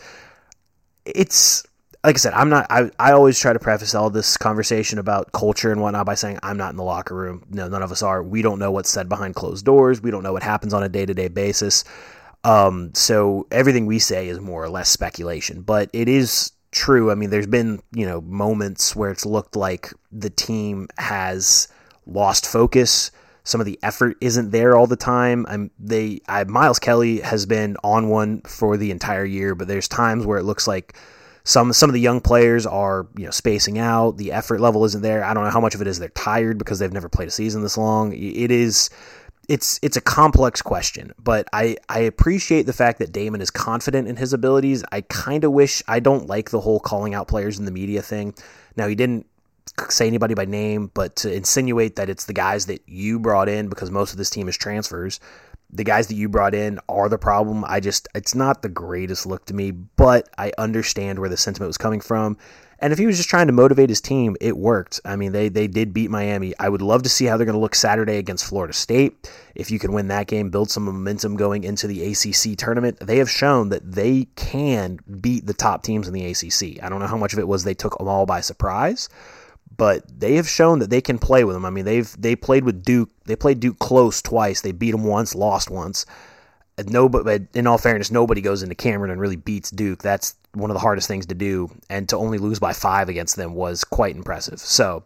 It's 1.06 1.64
like 2.04 2.16
I 2.16 2.18
said, 2.18 2.34
I'm 2.34 2.50
not. 2.50 2.66
I, 2.68 2.90
I 2.98 3.12
always 3.12 3.38
try 3.38 3.54
to 3.54 3.58
preface 3.58 3.94
all 3.94 4.10
this 4.10 4.36
conversation 4.36 4.98
about 4.98 5.32
culture 5.32 5.72
and 5.72 5.80
whatnot 5.80 6.04
by 6.04 6.14
saying 6.14 6.38
I'm 6.42 6.58
not 6.58 6.70
in 6.70 6.76
the 6.76 6.84
locker 6.84 7.14
room. 7.14 7.44
No, 7.48 7.66
none 7.66 7.82
of 7.82 7.90
us 7.90 8.02
are. 8.02 8.22
We 8.22 8.42
don't 8.42 8.58
know 8.58 8.70
what's 8.70 8.90
said 8.90 9.08
behind 9.08 9.34
closed 9.34 9.64
doors. 9.64 10.02
We 10.02 10.10
don't 10.10 10.22
know 10.22 10.34
what 10.34 10.42
happens 10.42 10.74
on 10.74 10.82
a 10.82 10.88
day 10.90 11.06
to 11.06 11.14
day 11.14 11.28
basis. 11.28 11.82
Um, 12.44 12.92
so 12.94 13.46
everything 13.50 13.86
we 13.86 13.98
say 13.98 14.28
is 14.28 14.38
more 14.38 14.62
or 14.62 14.68
less 14.68 14.90
speculation, 14.90 15.62
but 15.62 15.88
it 15.94 16.06
is 16.06 16.52
true. 16.72 17.10
I 17.10 17.14
mean, 17.14 17.30
there's 17.30 17.46
been 17.46 17.80
you 17.94 18.04
know 18.04 18.20
moments 18.20 18.94
where 18.94 19.10
it's 19.10 19.24
looked 19.24 19.56
like 19.56 19.90
the 20.12 20.30
team 20.30 20.88
has 20.98 21.68
lost 22.04 22.46
focus. 22.46 23.12
Some 23.44 23.62
of 23.62 23.66
the 23.66 23.78
effort 23.82 24.18
isn't 24.20 24.50
there 24.50 24.76
all 24.76 24.86
the 24.86 24.96
time. 24.96 25.46
I'm 25.48 25.70
they. 25.78 26.20
I, 26.28 26.44
Miles 26.44 26.78
Kelly 26.78 27.20
has 27.20 27.46
been 27.46 27.78
on 27.82 28.10
one 28.10 28.42
for 28.42 28.76
the 28.76 28.90
entire 28.90 29.24
year, 29.24 29.54
but 29.54 29.68
there's 29.68 29.88
times 29.88 30.26
where 30.26 30.38
it 30.38 30.44
looks 30.44 30.68
like 30.68 30.98
some 31.44 31.72
some 31.74 31.90
of 31.90 31.94
the 31.94 32.00
young 32.00 32.20
players 32.20 32.66
are 32.66 33.06
you 33.16 33.24
know 33.24 33.30
spacing 33.30 33.78
out. 33.78 34.16
The 34.16 34.32
effort 34.32 34.60
level 34.60 34.84
isn't 34.86 35.02
there. 35.02 35.22
I 35.22 35.34
don't 35.34 35.44
know 35.44 35.50
how 35.50 35.60
much 35.60 35.74
of 35.74 35.82
it 35.82 35.86
is 35.86 35.98
they're 35.98 36.08
tired 36.10 36.58
because 36.58 36.78
they've 36.78 36.92
never 36.92 37.08
played 37.08 37.28
a 37.28 37.30
season 37.30 37.62
this 37.62 37.76
long. 37.76 38.12
It 38.12 38.50
is 38.50 38.88
it's 39.46 39.78
it's 39.82 39.96
a 39.96 40.00
complex 40.00 40.62
question, 40.62 41.12
but 41.22 41.46
I 41.52 41.76
I 41.88 42.00
appreciate 42.00 42.62
the 42.62 42.72
fact 42.72 42.98
that 42.98 43.12
Damon 43.12 43.42
is 43.42 43.50
confident 43.50 44.08
in 44.08 44.16
his 44.16 44.32
abilities. 44.32 44.84
I 44.90 45.02
kind 45.02 45.44
of 45.44 45.52
wish 45.52 45.82
I 45.86 46.00
don't 46.00 46.26
like 46.26 46.48
the 46.48 46.60
whole 46.60 46.80
calling 46.80 47.14
out 47.14 47.28
players 47.28 47.58
in 47.58 47.66
the 47.66 47.70
media 47.70 48.00
thing. 48.00 48.34
Now 48.76 48.88
he 48.88 48.94
didn't 48.94 49.26
say 49.90 50.06
anybody 50.06 50.32
by 50.32 50.46
name, 50.46 50.90
but 50.94 51.16
to 51.16 51.32
insinuate 51.32 51.96
that 51.96 52.08
it's 52.08 52.24
the 52.24 52.32
guys 52.32 52.66
that 52.66 52.80
you 52.86 53.18
brought 53.18 53.50
in 53.50 53.68
because 53.68 53.90
most 53.90 54.12
of 54.12 54.18
this 54.18 54.30
team 54.30 54.48
is 54.48 54.56
transfers 54.56 55.20
the 55.74 55.84
guys 55.84 56.06
that 56.06 56.14
you 56.14 56.28
brought 56.28 56.54
in 56.54 56.78
are 56.88 57.08
the 57.08 57.18
problem. 57.18 57.64
I 57.66 57.80
just, 57.80 58.08
it's 58.14 58.34
not 58.34 58.62
the 58.62 58.68
greatest 58.68 59.26
look 59.26 59.44
to 59.46 59.54
me, 59.54 59.72
but 59.72 60.28
I 60.38 60.52
understand 60.56 61.18
where 61.18 61.28
the 61.28 61.36
sentiment 61.36 61.68
was 61.68 61.78
coming 61.78 62.00
from. 62.00 62.38
And 62.78 62.92
if 62.92 62.98
he 62.98 63.06
was 63.06 63.16
just 63.16 63.30
trying 63.30 63.46
to 63.46 63.52
motivate 63.52 63.88
his 63.88 64.00
team, 64.00 64.36
it 64.40 64.56
worked. 64.56 65.00
I 65.04 65.16
mean, 65.16 65.32
they 65.32 65.48
they 65.48 65.66
did 65.66 65.94
beat 65.94 66.10
Miami. 66.10 66.52
I 66.58 66.68
would 66.68 66.82
love 66.82 67.02
to 67.04 67.08
see 67.08 67.24
how 67.24 67.36
they're 67.36 67.46
going 67.46 67.54
to 67.54 67.60
look 67.60 67.74
Saturday 67.74 68.18
against 68.18 68.44
Florida 68.44 68.74
State. 68.74 69.30
If 69.54 69.70
you 69.70 69.78
can 69.78 69.92
win 69.92 70.08
that 70.08 70.26
game, 70.26 70.50
build 70.50 70.70
some 70.70 70.84
momentum 70.84 71.36
going 71.36 71.64
into 71.64 71.86
the 71.86 72.04
ACC 72.04 72.58
tournament. 72.58 72.98
They 73.00 73.18
have 73.18 73.30
shown 73.30 73.70
that 73.70 73.90
they 73.90 74.26
can 74.36 74.98
beat 75.20 75.46
the 75.46 75.54
top 75.54 75.82
teams 75.82 76.08
in 76.08 76.14
the 76.14 76.26
ACC. 76.26 76.82
I 76.84 76.88
don't 76.88 76.98
know 77.00 77.06
how 77.06 77.16
much 77.16 77.32
of 77.32 77.38
it 77.38 77.48
was 77.48 77.64
they 77.64 77.74
took 77.74 77.96
them 77.96 78.08
all 78.08 78.26
by 78.26 78.40
surprise, 78.40 79.08
but 79.76 80.02
they 80.20 80.34
have 80.34 80.48
shown 80.48 80.78
that 80.80 80.90
they 80.90 81.00
can 81.00 81.18
play 81.18 81.44
with 81.44 81.54
them. 81.54 81.64
I 81.64 81.70
mean, 81.70 81.84
they've 81.84 82.14
they 82.20 82.36
played 82.36 82.64
with 82.64 82.82
Duke. 82.82 83.10
They 83.24 83.36
played 83.36 83.60
Duke 83.60 83.78
close 83.78 84.22
twice. 84.22 84.60
They 84.60 84.72
beat 84.72 84.92
them 84.92 85.04
once, 85.04 85.34
lost 85.34 85.70
once. 85.70 86.06
No, 86.86 87.08
but 87.08 87.42
in 87.54 87.66
all 87.66 87.78
fairness, 87.78 88.10
nobody 88.10 88.40
goes 88.40 88.62
into 88.62 88.74
Cameron 88.74 89.12
and 89.12 89.20
really 89.20 89.36
beats 89.36 89.70
Duke. 89.70 90.02
That's 90.02 90.34
one 90.54 90.70
of 90.70 90.74
the 90.74 90.80
hardest 90.80 91.06
things 91.06 91.26
to 91.26 91.34
do, 91.34 91.70
and 91.88 92.08
to 92.08 92.16
only 92.16 92.38
lose 92.38 92.58
by 92.58 92.72
five 92.72 93.08
against 93.08 93.36
them 93.36 93.54
was 93.54 93.84
quite 93.84 94.16
impressive. 94.16 94.58
So 94.58 95.04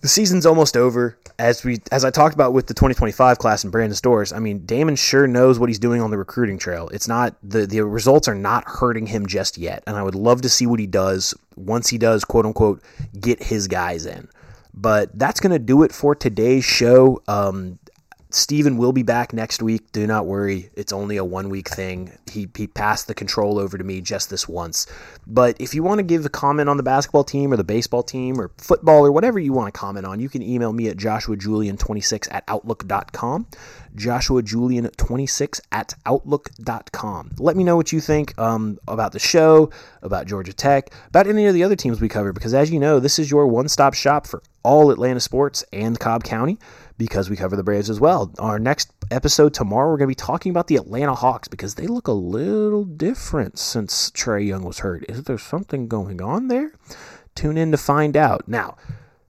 the 0.00 0.08
season's 0.08 0.46
almost 0.46 0.76
over. 0.76 1.18
As 1.38 1.64
we 1.64 1.78
as 1.90 2.04
I 2.04 2.10
talked 2.10 2.34
about 2.34 2.52
with 2.52 2.66
the 2.66 2.74
2025 2.74 3.38
class 3.38 3.64
and 3.64 3.72
Brandon 3.72 3.94
Stores, 3.94 4.32
I 4.32 4.38
mean 4.38 4.66
Damon 4.66 4.96
sure 4.96 5.26
knows 5.26 5.58
what 5.58 5.68
he's 5.68 5.78
doing 5.78 6.02
on 6.02 6.10
the 6.10 6.18
recruiting 6.18 6.58
trail. 6.58 6.88
It's 6.88 7.08
not 7.08 7.36
the 7.42 7.66
the 7.66 7.84
results 7.84 8.28
are 8.28 8.34
not 8.34 8.64
hurting 8.66 9.06
him 9.06 9.26
just 9.26 9.56
yet, 9.56 9.82
and 9.86 9.96
I 9.96 10.02
would 10.02 10.14
love 10.14 10.42
to 10.42 10.48
see 10.48 10.66
what 10.66 10.80
he 10.80 10.86
does 10.86 11.34
once 11.56 11.88
he 11.88 11.98
does 11.98 12.24
quote 12.24 12.46
unquote 12.46 12.82
get 13.18 13.42
his 13.42 13.68
guys 13.68 14.06
in. 14.06 14.28
But 14.74 15.18
that's 15.18 15.40
going 15.40 15.52
to 15.52 15.58
do 15.58 15.82
it 15.82 15.92
for 15.92 16.14
today's 16.14 16.64
show. 16.64 17.22
Um, 17.26 17.78
Steven 18.30 18.76
will 18.76 18.92
be 18.92 19.02
back 19.02 19.32
next 19.32 19.62
week. 19.62 19.90
Do 19.92 20.06
not 20.06 20.26
worry. 20.26 20.70
It's 20.74 20.92
only 20.92 21.16
a 21.16 21.24
one 21.24 21.48
week 21.48 21.68
thing. 21.68 22.16
He, 22.30 22.48
he 22.56 22.66
passed 22.66 23.08
the 23.08 23.14
control 23.14 23.58
over 23.58 23.76
to 23.76 23.82
me 23.82 24.00
just 24.00 24.30
this 24.30 24.48
once. 24.48 24.86
But 25.26 25.60
if 25.60 25.74
you 25.74 25.82
want 25.82 25.98
to 25.98 26.02
give 26.04 26.24
a 26.24 26.28
comment 26.28 26.68
on 26.68 26.76
the 26.76 26.82
basketball 26.82 27.24
team 27.24 27.52
or 27.52 27.56
the 27.56 27.64
baseball 27.64 28.02
team 28.02 28.40
or 28.40 28.52
football 28.56 29.04
or 29.04 29.10
whatever 29.10 29.38
you 29.38 29.52
want 29.52 29.72
to 29.72 29.78
comment 29.78 30.06
on, 30.06 30.20
you 30.20 30.28
can 30.28 30.42
email 30.42 30.72
me 30.72 30.88
at 30.88 30.96
joshuajulian26 30.96 32.28
at 32.30 32.44
outlook.com. 32.46 33.46
joshuajulian26 33.96 35.60
at 35.72 35.94
outlook.com. 36.06 37.30
Let 37.38 37.56
me 37.56 37.64
know 37.64 37.76
what 37.76 37.92
you 37.92 38.00
think 38.00 38.38
um, 38.38 38.78
about 38.86 39.12
the 39.12 39.18
show, 39.18 39.70
about 40.02 40.26
Georgia 40.26 40.52
Tech, 40.52 40.90
about 41.08 41.26
any 41.26 41.46
of 41.46 41.54
the 41.54 41.64
other 41.64 41.76
teams 41.76 42.00
we 42.00 42.08
cover, 42.08 42.32
because 42.32 42.54
as 42.54 42.70
you 42.70 42.78
know, 42.78 43.00
this 43.00 43.18
is 43.18 43.30
your 43.30 43.46
one 43.48 43.68
stop 43.68 43.94
shop 43.94 44.26
for 44.26 44.42
all 44.62 44.90
Atlanta 44.90 45.20
sports 45.20 45.64
and 45.72 45.98
Cobb 45.98 46.22
County 46.22 46.58
because 47.00 47.30
we 47.30 47.36
cover 47.36 47.56
the 47.56 47.62
Braves 47.62 47.88
as 47.88 47.98
well. 47.98 48.30
Our 48.38 48.58
next 48.58 48.92
episode 49.10 49.54
tomorrow, 49.54 49.88
we're 49.88 49.96
going 49.96 50.06
to 50.06 50.14
be 50.14 50.14
talking 50.14 50.50
about 50.50 50.66
the 50.66 50.76
Atlanta 50.76 51.14
Hawks 51.14 51.48
because 51.48 51.76
they 51.76 51.86
look 51.86 52.08
a 52.08 52.12
little 52.12 52.84
different 52.84 53.58
since 53.58 54.10
Trae 54.10 54.46
Young 54.46 54.64
was 54.64 54.80
hurt. 54.80 55.06
Is 55.08 55.24
there 55.24 55.38
something 55.38 55.88
going 55.88 56.20
on 56.20 56.48
there? 56.48 56.72
Tune 57.34 57.56
in 57.56 57.70
to 57.70 57.78
find 57.78 58.18
out. 58.18 58.46
Now, 58.46 58.76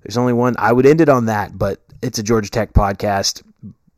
there's 0.04 0.18
only 0.18 0.34
one. 0.34 0.56
I 0.60 0.74
would 0.74 0.86
end 0.86 1.00
it 1.00 1.08
on 1.08 1.28
that, 1.28 1.58
but 1.58 1.80
it's 2.02 2.20
a 2.20 2.24
Georgia 2.24 2.52
Tech 2.52 2.74
podcast 2.74 3.42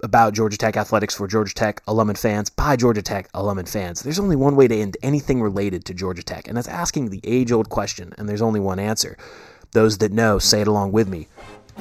about 0.03 0.35
Georgia 0.35 0.57
Tech 0.57 0.77
athletics 0.77 1.15
for 1.15 1.27
Georgia 1.27 1.55
Tech 1.55 1.81
alum 1.87 2.09
and 2.09 2.19
fans 2.19 2.51
by 2.51 2.75
Georgia 2.75 3.01
Tech 3.01 3.27
alum 3.33 3.57
and 3.57 3.67
fans. 3.67 4.03
There's 4.03 4.19
only 4.19 4.35
one 4.35 4.55
way 4.55 4.67
to 4.67 4.75
end 4.75 4.97
anything 5.01 5.41
related 5.41 5.83
to 5.85 5.95
Georgia 5.95 6.21
Tech, 6.21 6.47
and 6.47 6.55
that's 6.55 6.67
asking 6.67 7.09
the 7.09 7.21
age 7.23 7.51
old 7.51 7.69
question, 7.69 8.13
and 8.19 8.29
there's 8.29 8.43
only 8.43 8.59
one 8.59 8.77
answer. 8.77 9.17
Those 9.71 9.97
that 9.97 10.11
know, 10.11 10.37
say 10.37 10.61
it 10.61 10.67
along 10.67 10.91
with 10.91 11.07
me. 11.07 11.27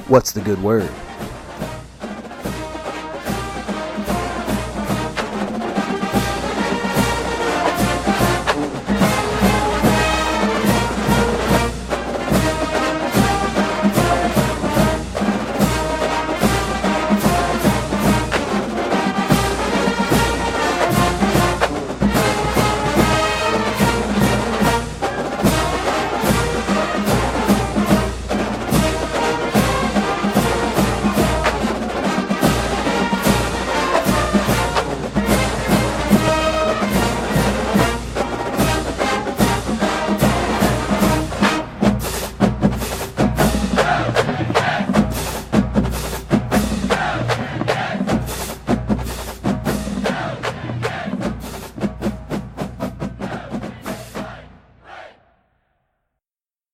What's 0.09 0.33
the 0.33 0.41
good 0.41 0.63
word? 0.63 0.91